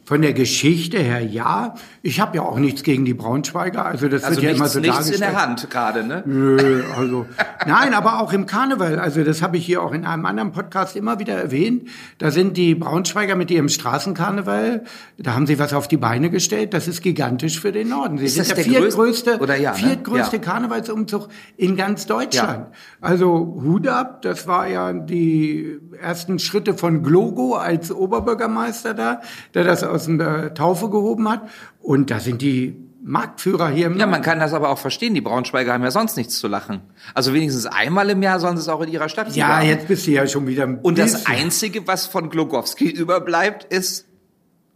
Von 0.04 0.20
der 0.20 0.32
Geschichte 0.32 0.98
her 0.98 1.20
ja. 1.24 1.74
Ich 2.02 2.20
habe 2.20 2.36
ja 2.36 2.42
auch 2.42 2.58
nichts 2.58 2.82
gegen 2.82 3.04
die 3.04 3.14
Braunschweiger. 3.14 3.86
Also 3.86 4.08
das 4.08 4.24
Also 4.24 4.42
wird 4.42 4.42
ja 4.42 4.48
nichts, 4.50 4.60
immer 4.60 4.68
so 4.68 4.80
nichts 4.80 4.96
in 5.10 5.20
dargestellt. 5.20 5.32
der 5.32 5.42
Hand 5.42 5.70
gerade, 5.70 6.04
ne? 6.04 6.22
Nö, 6.26 6.82
also 6.98 7.26
nein, 7.66 7.94
aber 7.94 8.20
auch 8.20 8.32
im 8.32 8.46
Karneval. 8.46 8.98
Also 8.98 9.22
das 9.22 9.42
habe 9.42 9.58
ich 9.58 9.64
hier 9.64 9.80
auch 9.80 9.92
in 9.92 10.04
einem 10.04 10.26
anderen 10.26 10.50
Podcast 10.50 10.96
immer 10.96 11.20
wieder 11.20 11.34
erwähnt. 11.34 11.88
Da 12.18 12.32
sind 12.32 12.56
die 12.56 12.74
Braunschweiger 12.74 13.36
mit 13.36 13.52
ihrem 13.52 13.68
Straßenkarneval. 13.68 14.82
Da 15.18 15.34
haben 15.34 15.46
sie 15.46 15.60
was 15.60 15.72
auf 15.72 15.86
die 15.86 15.96
Beine 15.98 16.30
gestellt. 16.30 16.74
Das 16.74 16.88
ist 16.88 17.00
gigantisch 17.02 17.60
für 17.60 17.70
den 17.70 17.88
Norden. 17.88 18.18
Sie 18.18 18.24
Ist 18.24 18.34
sind 18.34 18.48
das 18.50 18.54
der 18.56 18.64
der 18.64 18.64
größte- 18.64 18.80
viertgrößte, 18.82 19.38
oder 19.38 19.56
ja, 19.56 19.70
ne? 19.70 19.76
viertgrößte 19.78 20.36
Ja. 20.36 20.42
Karnevalsumzug 20.42 21.28
in 21.56 21.76
ganz 21.76 22.06
Deutschland. 22.06 22.66
Also 23.00 23.60
Hut 23.62 23.86
ab. 23.86 24.22
Das 24.22 24.48
war 24.48 24.66
ja 24.66 24.92
die 24.92 25.78
ersten 26.00 26.40
Schritte 26.40 26.74
von 26.74 27.04
Glogo 27.04 27.54
als 27.54 27.92
Oberbürgermeister 27.92 28.94
da, 28.94 29.20
der 29.54 29.62
das 29.62 29.84
aus 29.92 30.06
der 30.06 30.54
Taufe 30.54 30.90
gehoben 30.90 31.28
hat. 31.28 31.42
Und 31.80 32.10
da 32.10 32.18
sind 32.20 32.42
die 32.42 32.76
Marktführer 33.04 33.68
hier 33.68 33.86
im 33.86 33.98
Ja, 33.98 34.06
man 34.06 34.22
kann 34.22 34.38
das 34.38 34.52
aber 34.52 34.68
auch 34.70 34.78
verstehen. 34.78 35.14
Die 35.14 35.20
Braunschweiger 35.20 35.72
haben 35.72 35.82
ja 35.82 35.90
sonst 35.90 36.16
nichts 36.16 36.38
zu 36.38 36.46
lachen. 36.48 36.80
Also 37.14 37.34
wenigstens 37.34 37.66
einmal 37.66 38.08
im 38.10 38.22
Jahr 38.22 38.38
sollen 38.38 38.56
sie 38.56 38.62
es 38.62 38.68
auch 38.68 38.80
in 38.80 38.88
ihrer 38.90 39.08
Stadt 39.08 39.34
Ja, 39.34 39.58
haben. 39.58 39.66
jetzt 39.66 39.88
bist 39.88 40.06
du 40.06 40.12
ja 40.12 40.26
schon 40.26 40.46
wieder 40.46 40.64
ein 40.64 40.78
Und 40.78 40.98
das 40.98 41.26
Einzige, 41.26 41.86
was 41.86 42.06
von 42.06 42.30
Glogowski 42.30 42.88
überbleibt, 42.88 43.64
ist 43.72 44.06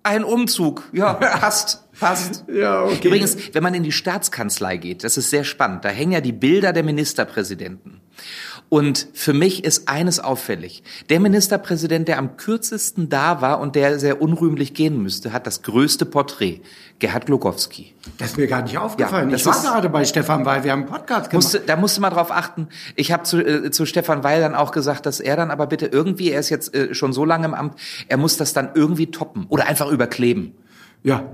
ein 0.02 0.24
Umzug. 0.24 0.84
Ja, 0.92 1.12
passt, 1.14 1.84
passt. 1.98 2.44
Ja, 2.52 2.84
okay. 2.84 3.06
Übrigens, 3.08 3.36
wenn 3.54 3.62
man 3.62 3.74
in 3.74 3.82
die 3.84 3.92
Staatskanzlei 3.92 4.76
geht, 4.76 5.04
das 5.04 5.16
ist 5.16 5.30
sehr 5.30 5.44
spannend, 5.44 5.84
da 5.84 5.88
hängen 5.88 6.12
ja 6.12 6.20
die 6.20 6.32
Bilder 6.32 6.72
der 6.72 6.82
Ministerpräsidenten. 6.82 8.00
Und 8.68 9.06
für 9.12 9.32
mich 9.32 9.62
ist 9.64 9.88
eines 9.88 10.18
auffällig. 10.18 10.82
Der 11.08 11.20
Ministerpräsident, 11.20 12.08
der 12.08 12.18
am 12.18 12.36
kürzesten 12.36 13.08
da 13.08 13.40
war 13.40 13.60
und 13.60 13.76
der 13.76 14.00
sehr 14.00 14.20
unrühmlich 14.20 14.74
gehen 14.74 15.00
müsste, 15.02 15.32
hat 15.32 15.46
das 15.46 15.62
größte 15.62 16.04
Porträt. 16.04 16.60
Gerhard 16.98 17.26
Glogowski. 17.26 17.92
Das 18.18 18.30
ist 18.30 18.38
mir 18.38 18.46
gar 18.46 18.62
nicht 18.62 18.78
aufgefallen. 18.78 19.28
Ja, 19.28 19.32
das 19.32 19.42
ich 19.42 19.46
war 19.46 19.56
ist- 19.56 19.62
gerade 19.64 19.88
bei 19.90 20.04
Stefan 20.04 20.44
Weil, 20.46 20.64
wir 20.64 20.72
haben 20.72 20.80
einen 20.84 20.88
Podcast 20.88 21.30
gemacht. 21.30 21.44
Musste, 21.44 21.60
da 21.60 21.76
musste 21.76 22.00
man 22.00 22.12
drauf 22.12 22.30
achten. 22.32 22.68
Ich 22.96 23.12
habe 23.12 23.22
zu, 23.24 23.38
äh, 23.38 23.70
zu 23.70 23.84
Stefan 23.86 24.24
Weil 24.24 24.40
dann 24.40 24.54
auch 24.54 24.72
gesagt, 24.72 25.04
dass 25.06 25.20
er 25.20 25.36
dann 25.36 25.50
aber 25.50 25.66
bitte 25.66 25.86
irgendwie, 25.86 26.30
er 26.32 26.40
ist 26.40 26.48
jetzt 26.48 26.74
äh, 26.74 26.94
schon 26.94 27.12
so 27.12 27.24
lange 27.24 27.44
im 27.46 27.54
Amt, 27.54 27.74
er 28.08 28.16
muss 28.16 28.36
das 28.38 28.52
dann 28.54 28.70
irgendwie 28.74 29.10
toppen 29.10 29.46
oder 29.48 29.66
einfach 29.66 29.90
überkleben. 29.90 30.54
Ja, 31.06 31.24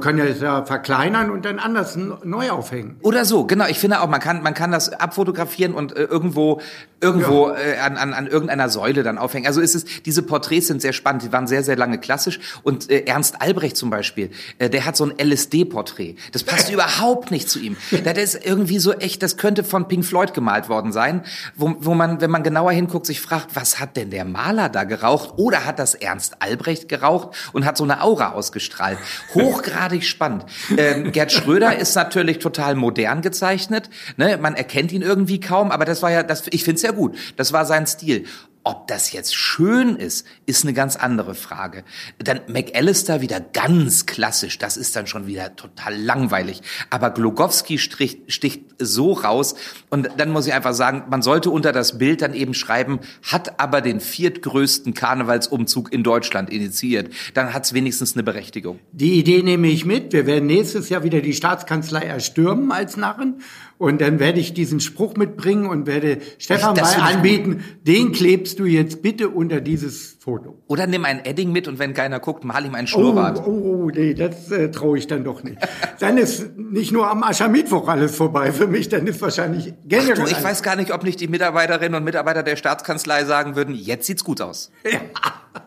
können 0.00 0.18
ja 0.18 0.24
ja 0.24 0.64
verkleinern 0.64 1.30
und 1.30 1.44
dann 1.44 1.58
anders 1.58 1.98
neu 2.24 2.50
aufhängen. 2.50 2.96
Oder 3.02 3.26
so, 3.26 3.44
genau. 3.44 3.66
Ich 3.66 3.78
finde 3.78 4.00
auch, 4.00 4.08
man 4.08 4.20
kann, 4.20 4.42
man 4.42 4.54
kann 4.54 4.72
das 4.72 4.88
abfotografieren 4.88 5.74
und 5.74 5.94
äh, 5.94 6.04
irgendwo, 6.04 6.62
irgendwo 7.02 7.50
äh, 7.50 7.78
an, 7.78 7.98
an, 7.98 8.14
an 8.14 8.26
irgendeiner 8.26 8.70
Säule 8.70 9.02
dann 9.02 9.18
aufhängen. 9.18 9.46
Also 9.46 9.60
ist 9.60 9.74
es, 9.74 9.84
diese 10.02 10.22
Porträts 10.22 10.68
sind 10.68 10.80
sehr 10.80 10.94
spannend. 10.94 11.24
Die 11.24 11.32
waren 11.32 11.46
sehr, 11.46 11.62
sehr 11.62 11.76
lange 11.76 11.98
klassisch. 11.98 12.40
Und 12.62 12.90
äh, 12.90 13.04
Ernst 13.04 13.42
Albrecht 13.42 13.76
zum 13.76 13.90
Beispiel, 13.90 14.30
äh, 14.58 14.70
der 14.70 14.86
hat 14.86 14.96
so 14.96 15.04
ein 15.04 15.12
LSD-Porträt. 15.18 16.16
Das 16.32 16.42
passt 16.42 16.70
überhaupt 16.72 17.30
nicht 17.30 17.50
zu 17.50 17.58
ihm. 17.58 17.76
Das 18.04 18.16
ist 18.16 18.46
irgendwie 18.46 18.78
so 18.78 18.94
echt, 18.94 19.22
das 19.22 19.36
könnte 19.36 19.62
von 19.62 19.88
Pink 19.88 20.06
Floyd 20.06 20.32
gemalt 20.32 20.70
worden 20.70 20.90
sein, 20.90 21.22
wo, 21.54 21.76
wo 21.80 21.92
man, 21.92 22.22
wenn 22.22 22.30
man 22.30 22.42
genauer 22.42 22.72
hinguckt, 22.72 23.04
sich 23.04 23.20
fragt, 23.20 23.56
was 23.56 23.78
hat 23.78 23.98
denn 23.98 24.08
der 24.08 24.24
Maler 24.24 24.70
da 24.70 24.84
geraucht? 24.84 25.34
Oder 25.36 25.66
hat 25.66 25.78
das 25.78 25.94
Ernst 25.94 26.36
Albrecht 26.40 26.88
geraucht 26.88 27.36
und 27.52 27.66
hat 27.66 27.76
so 27.76 27.84
eine 27.84 28.02
Aura 28.02 28.32
ausgestrahlt? 28.32 28.96
Hochgradig 29.34 30.04
spannend. 30.04 30.44
Ähm, 30.76 31.12
Gerd 31.12 31.32
Schröder 31.32 31.76
ist 31.76 31.94
natürlich 31.94 32.38
total 32.38 32.74
modern 32.74 33.22
gezeichnet. 33.22 33.90
Ne? 34.16 34.36
Man 34.38 34.54
erkennt 34.54 34.92
ihn 34.92 35.02
irgendwie 35.02 35.40
kaum, 35.40 35.70
aber 35.70 35.84
das 35.84 36.02
war 36.02 36.10
ja, 36.10 36.22
das, 36.22 36.44
ich 36.50 36.64
find's 36.64 36.82
ja 36.82 36.92
gut. 36.92 37.16
Das 37.36 37.52
war 37.52 37.64
sein 37.64 37.86
Stil. 37.86 38.24
Ob 38.64 38.86
das 38.86 39.12
jetzt 39.12 39.34
schön 39.34 39.96
ist, 39.96 40.26
ist 40.44 40.64
eine 40.64 40.74
ganz 40.74 40.96
andere 40.96 41.34
Frage. 41.34 41.84
Dann 42.18 42.40
McAllister 42.48 43.20
wieder 43.20 43.40
ganz 43.40 44.04
klassisch, 44.06 44.58
das 44.58 44.76
ist 44.76 44.94
dann 44.94 45.06
schon 45.06 45.26
wieder 45.26 45.56
total 45.56 45.96
langweilig. 45.96 46.60
Aber 46.90 47.10
Glogowski 47.10 47.78
sticht, 47.78 48.60
so 48.78 49.12
raus. 49.12 49.54
Und 49.90 50.10
dann 50.16 50.30
muss 50.30 50.46
ich 50.46 50.52
einfach 50.52 50.74
sagen, 50.74 51.04
man 51.08 51.22
sollte 51.22 51.50
unter 51.50 51.72
das 51.72 51.98
Bild 51.98 52.22
dann 52.22 52.34
eben 52.34 52.54
schreiben, 52.54 53.00
hat 53.22 53.58
aber 53.60 53.80
den 53.80 54.00
viertgrößten 54.00 54.94
Karnevalsumzug 54.94 55.92
in 55.92 56.02
Deutschland 56.02 56.50
initiiert. 56.50 57.12
Dann 57.34 57.54
hat's 57.54 57.72
wenigstens 57.72 58.14
eine 58.14 58.22
Berechtigung. 58.22 58.78
Die 58.92 59.18
Idee 59.18 59.42
nehme 59.42 59.68
ich 59.68 59.84
mit. 59.84 60.12
Wir 60.12 60.26
werden 60.26 60.46
nächstes 60.46 60.88
Jahr 60.88 61.02
wieder 61.02 61.20
die 61.20 61.34
Staatskanzlei 61.34 62.02
erstürmen 62.02 62.70
als 62.72 62.96
Narren. 62.96 63.40
Und 63.78 64.00
dann 64.00 64.18
werde 64.18 64.40
ich 64.40 64.54
diesen 64.54 64.80
Spruch 64.80 65.14
mitbringen 65.14 65.66
und 65.66 65.86
werde 65.86 66.18
Stefan 66.38 66.76
ich 66.76 66.82
anbieten, 66.82 67.62
den 67.86 68.10
klebst 68.10 68.58
du 68.58 68.64
jetzt 68.64 69.02
bitte 69.02 69.28
unter 69.28 69.60
dieses 69.60 70.16
Foto. 70.18 70.60
Oder 70.66 70.88
nimm 70.88 71.04
ein 71.04 71.24
Edding 71.24 71.52
mit 71.52 71.68
und 71.68 71.78
wenn 71.78 71.94
keiner 71.94 72.18
guckt, 72.18 72.44
mal 72.44 72.64
ihm 72.66 72.74
einen 72.74 72.88
Schnurrbart. 72.88 73.40
oh, 73.46 73.84
oh, 73.84 73.90
nee, 73.94 74.14
das 74.14 74.50
äh, 74.50 74.72
traue 74.72 74.98
ich 74.98 75.06
dann 75.06 75.22
doch 75.22 75.44
nicht. 75.44 75.58
Dann 76.00 76.18
ist 76.18 76.56
nicht 76.56 76.92
nur 76.92 77.10
am 77.10 77.22
Aschermittwoch 77.22 77.88
alles 77.88 78.14
vorbei 78.14 78.52
für 78.52 78.66
mich, 78.68 78.88
dann 78.88 79.06
ist 79.08 79.20
wahrscheinlich 79.20 79.74
generell. 79.84 80.14
Du, 80.14 80.22
ich 80.24 80.34
alles- 80.34 80.44
weiß 80.44 80.62
gar 80.62 80.76
nicht, 80.76 80.92
ob 80.92 81.02
nicht 81.02 81.20
die 81.20 81.26
Mitarbeiterinnen 81.28 81.94
und 81.96 82.04
Mitarbeiter 82.04 82.42
der 82.44 82.54
Staatskanzlei 82.56 83.24
sagen 83.24 83.56
würden, 83.56 83.74
jetzt 83.74 84.06
sieht's 84.06 84.22
gut 84.24 84.40
aus. 84.40 84.70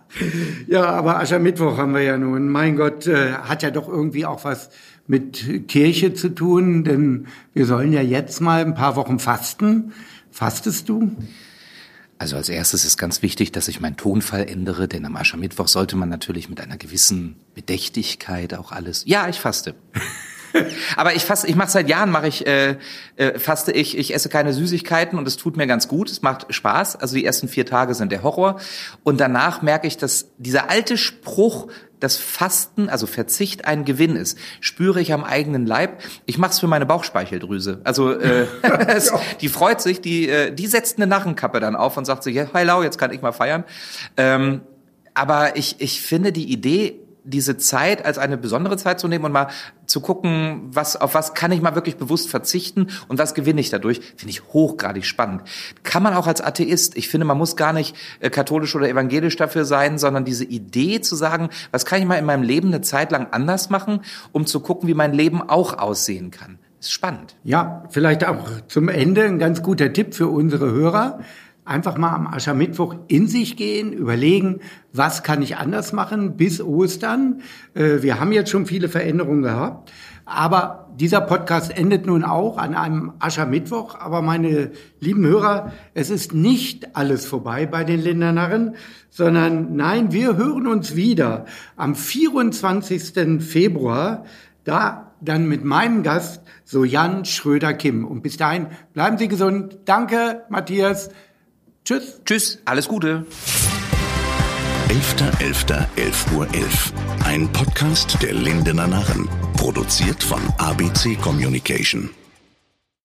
Ja, 0.68 0.86
aber 0.88 1.20
Aschermittwoch 1.20 1.78
haben 1.78 1.94
wir 1.94 2.02
ja 2.02 2.18
nun. 2.18 2.50
Mein 2.50 2.76
Gott, 2.76 3.08
äh, 3.08 3.32
hat 3.32 3.64
ja 3.64 3.72
doch 3.72 3.88
irgendwie 3.88 4.26
auch 4.26 4.44
was 4.44 4.70
mit 5.08 5.68
Kirche 5.68 6.14
zu 6.14 6.30
tun, 6.30 6.84
denn 6.84 7.28
wir 7.54 7.66
sollen 7.66 7.92
ja 7.94 8.02
jetzt 8.02 8.42
mal 8.42 8.62
ein 8.62 8.76
paar 8.76 8.96
Wochen 8.96 9.20
fasten. 9.20 9.94
Fastest 10.32 10.90
du? 10.90 11.12
Also 12.22 12.36
als 12.36 12.50
erstes 12.50 12.86
ist 12.86 12.98
ganz 12.98 13.24
wichtig, 13.24 13.52
dass 13.52 13.68
ich 13.68 13.82
meinen 13.82 13.98
Tonfall 13.98 14.48
ändere, 14.48 14.88
denn 14.88 15.06
am 15.06 15.16
Aschermittwoch 15.16 15.68
sollte 15.68 15.96
man 15.96 16.08
natürlich 16.08 16.50
mit 16.50 16.62
einer 16.62 16.78
gewissen 16.78 17.36
Bedächtigkeit 17.56 18.54
auch 18.54 18.72
alles. 18.72 19.04
Ja, 19.08 19.28
ich 19.28 19.40
faste. 19.40 19.74
Aber 20.96 21.16
ich 21.16 21.24
faste, 21.24 21.48
ich 21.48 21.56
mache 21.56 21.72
seit 21.72 21.90
Jahren 21.90 22.12
mache 22.12 22.28
ich 22.28 22.46
äh, 22.46 22.78
äh, 23.16 23.40
faste 23.40 23.72
ich, 23.72 23.98
ich 23.98 24.14
esse 24.14 24.30
keine 24.30 24.54
Süßigkeiten 24.54 25.18
und 25.18 25.28
es 25.28 25.38
tut 25.38 25.58
mir 25.58 25.66
ganz 25.66 25.88
gut, 25.88 26.12
es 26.12 26.22
macht 26.22 26.54
Spaß. 26.54 26.98
Also 26.98 27.16
die 27.16 27.26
ersten 27.26 27.48
vier 27.48 27.66
Tage 27.66 27.96
sind 27.96 28.12
der 28.12 28.22
Horror 28.22 28.60
und 29.04 29.20
danach 29.20 29.64
merke 29.64 29.88
ich, 29.88 29.98
dass 29.98 30.28
dieser 30.38 30.70
alte 30.70 30.98
Spruch 30.98 31.70
dass 32.02 32.18
Fasten, 32.18 32.90
also 32.90 33.08
Verzicht, 33.08 33.66
ein 33.66 33.86
Gewinn 33.86 34.18
ist. 34.18 34.38
Spüre 34.60 35.00
ich 35.00 35.14
am 35.14 35.24
eigenen 35.24 35.66
Leib. 35.66 36.02
Ich 36.26 36.38
mache 36.38 36.52
es 36.52 36.60
für 36.60 36.68
meine 36.68 36.86
Bauchspeicheldrüse. 36.86 37.80
Also 37.86 38.12
äh, 38.12 38.48
es, 38.88 39.14
die 39.40 39.48
freut 39.48 39.80
sich, 39.80 40.02
die, 40.02 40.28
äh, 40.28 40.54
die 40.54 40.68
setzt 40.68 40.98
eine 40.98 41.08
Narrenkappe 41.08 41.60
dann 41.60 41.76
auf 41.76 41.96
und 41.96 42.06
sagt 42.06 42.24
sich, 42.24 42.36
ja, 42.36 42.46
hello, 42.52 42.84
jetzt 42.84 42.98
kann 42.98 43.14
ich 43.14 43.22
mal 43.22 43.32
feiern. 43.32 43.64
Ähm, 44.18 44.62
aber 45.14 45.56
ich, 45.56 45.76
ich 45.80 46.02
finde 46.02 46.32
die 46.32 46.52
Idee 46.52 47.00
diese 47.24 47.58
Zeit 47.58 48.04
als 48.06 48.18
eine 48.18 48.38
besondere 48.38 48.78
Zeit 48.78 49.00
zu 49.00 49.08
nehmen 49.08 49.26
und 49.26 49.32
mal 49.32 49.48
zu 49.92 50.00
gucken, 50.00 50.70
was, 50.72 50.96
auf 50.96 51.14
was 51.14 51.34
kann 51.34 51.52
ich 51.52 51.62
mal 51.62 51.76
wirklich 51.76 51.98
bewusst 51.98 52.30
verzichten 52.30 52.88
und 53.10 53.20
was 53.20 53.34
gewinne 53.34 53.62
ich 53.62 53.70
dadurch, 53.70 54.00
finde 54.16 54.30
ich 54.30 54.42
hochgradig 54.54 55.06
spannend. 55.06 55.44
Kann 55.84 56.02
man 56.02 56.14
auch 56.14 56.28
als 56.28 56.42
Atheist, 56.42 56.98
ich 56.98 57.10
finde, 57.10 57.26
man 57.26 57.38
muss 57.38 57.56
gar 57.56 57.74
nicht 57.74 57.96
äh, 58.22 58.30
katholisch 58.30 58.76
oder 58.76 58.90
evangelisch 58.90 59.36
dafür 59.36 59.66
sein, 59.66 59.98
sondern 59.98 60.24
diese 60.24 60.46
Idee 60.46 61.02
zu 61.02 61.16
sagen, 61.16 61.50
was 61.72 61.86
kann 61.86 62.00
ich 62.00 62.08
mal 62.08 62.16
in 62.16 62.26
meinem 62.26 62.44
Leben 62.44 62.70
eine 62.70 62.82
Zeit 62.82 63.12
lang 63.12 63.28
anders 63.32 63.70
machen, 63.70 64.02
um 64.32 64.46
zu 64.46 64.62
gucken, 64.62 64.88
wie 64.88 64.94
mein 64.94 65.14
Leben 65.14 65.42
auch 65.42 65.78
aussehen 65.78 66.32
kann. 66.32 66.58
Ist 66.80 66.94
spannend. 66.94 67.36
Ja, 67.44 67.84
vielleicht 67.90 68.26
auch 68.26 68.48
zum 68.68 68.88
Ende 68.88 69.26
ein 69.26 69.40
ganz 69.40 69.62
guter 69.62 69.92
Tipp 69.94 70.16
für 70.16 70.30
unsere 70.30 70.72
Hörer 70.72 71.20
einfach 71.66 71.98
mal 71.98 72.14
am 72.14 72.28
Aschermittwoch 72.28 72.96
in 73.08 73.28
sich 73.28 73.56
gehen, 73.56 73.94
überlegen, 73.94 74.60
was 74.94 75.24
kann 75.24 75.42
ich 75.42 75.58
anders 75.58 75.94
machen 75.94 76.36
bis 76.38 76.62
Ostern. 76.62 77.42
Äh, 77.74 78.02
wir 78.02 78.20
haben 78.20 78.32
jetzt 78.32 78.50
schon 78.50 78.66
viele 78.66 78.90
Veränderungen 78.90 79.44
gehabt, 79.44 79.92
aber 80.26 80.90
dieser 80.96 81.22
Podcast 81.22 81.76
endet 81.76 82.06
nun 82.06 82.24
auch 82.24 82.58
an 82.58 82.76
einem 82.76 83.14
Aschermittwoch. 83.20 83.96
Aber 84.00 84.22
meine 84.22 84.72
lieben 85.00 85.26
Hörer, 85.26 85.72
es 85.94 86.10
ist 86.10 86.34
nicht 86.34 86.96
alles 86.96 87.26
vorbei 87.26 87.66
bei 87.66 87.84
den 87.84 88.02
Lindernarren, 88.02 88.76
sondern 89.10 89.76
nein, 89.76 90.12
wir 90.12 90.38
hören 90.38 90.68
uns 90.68 90.96
wieder 90.96 91.46
am 91.76 91.96
24. 91.96 93.42
Februar, 93.44 94.26
da 94.64 95.12
dann 95.22 95.48
mit 95.48 95.64
meinem 95.64 96.04
Gast, 96.04 96.42
so 96.66 96.84
Jan 96.84 97.26
Schröder-Kim. 97.26 98.06
Und 98.06 98.22
bis 98.22 98.38
dahin 98.38 98.68
bleiben 98.94 99.18
Sie 99.18 99.28
gesund. 99.28 99.80
Danke, 99.86 100.44
Matthias. 100.50 101.10
Tschüss. 101.84 102.22
Tschüss, 102.26 102.60
alles 102.66 102.88
Gute. 102.88 103.26
11.11.11 104.90 105.88
.11 105.96 106.34
Uhr 106.36 106.48
11. 106.54 106.94
Ein 107.26 107.52
Podcast 107.52 108.22
der 108.22 108.34
Lindener 108.34 108.88
Narren. 108.88 109.28
Produziert 109.56 110.24
von 110.24 110.42
ABC 110.58 111.16
Communication. 111.16 112.10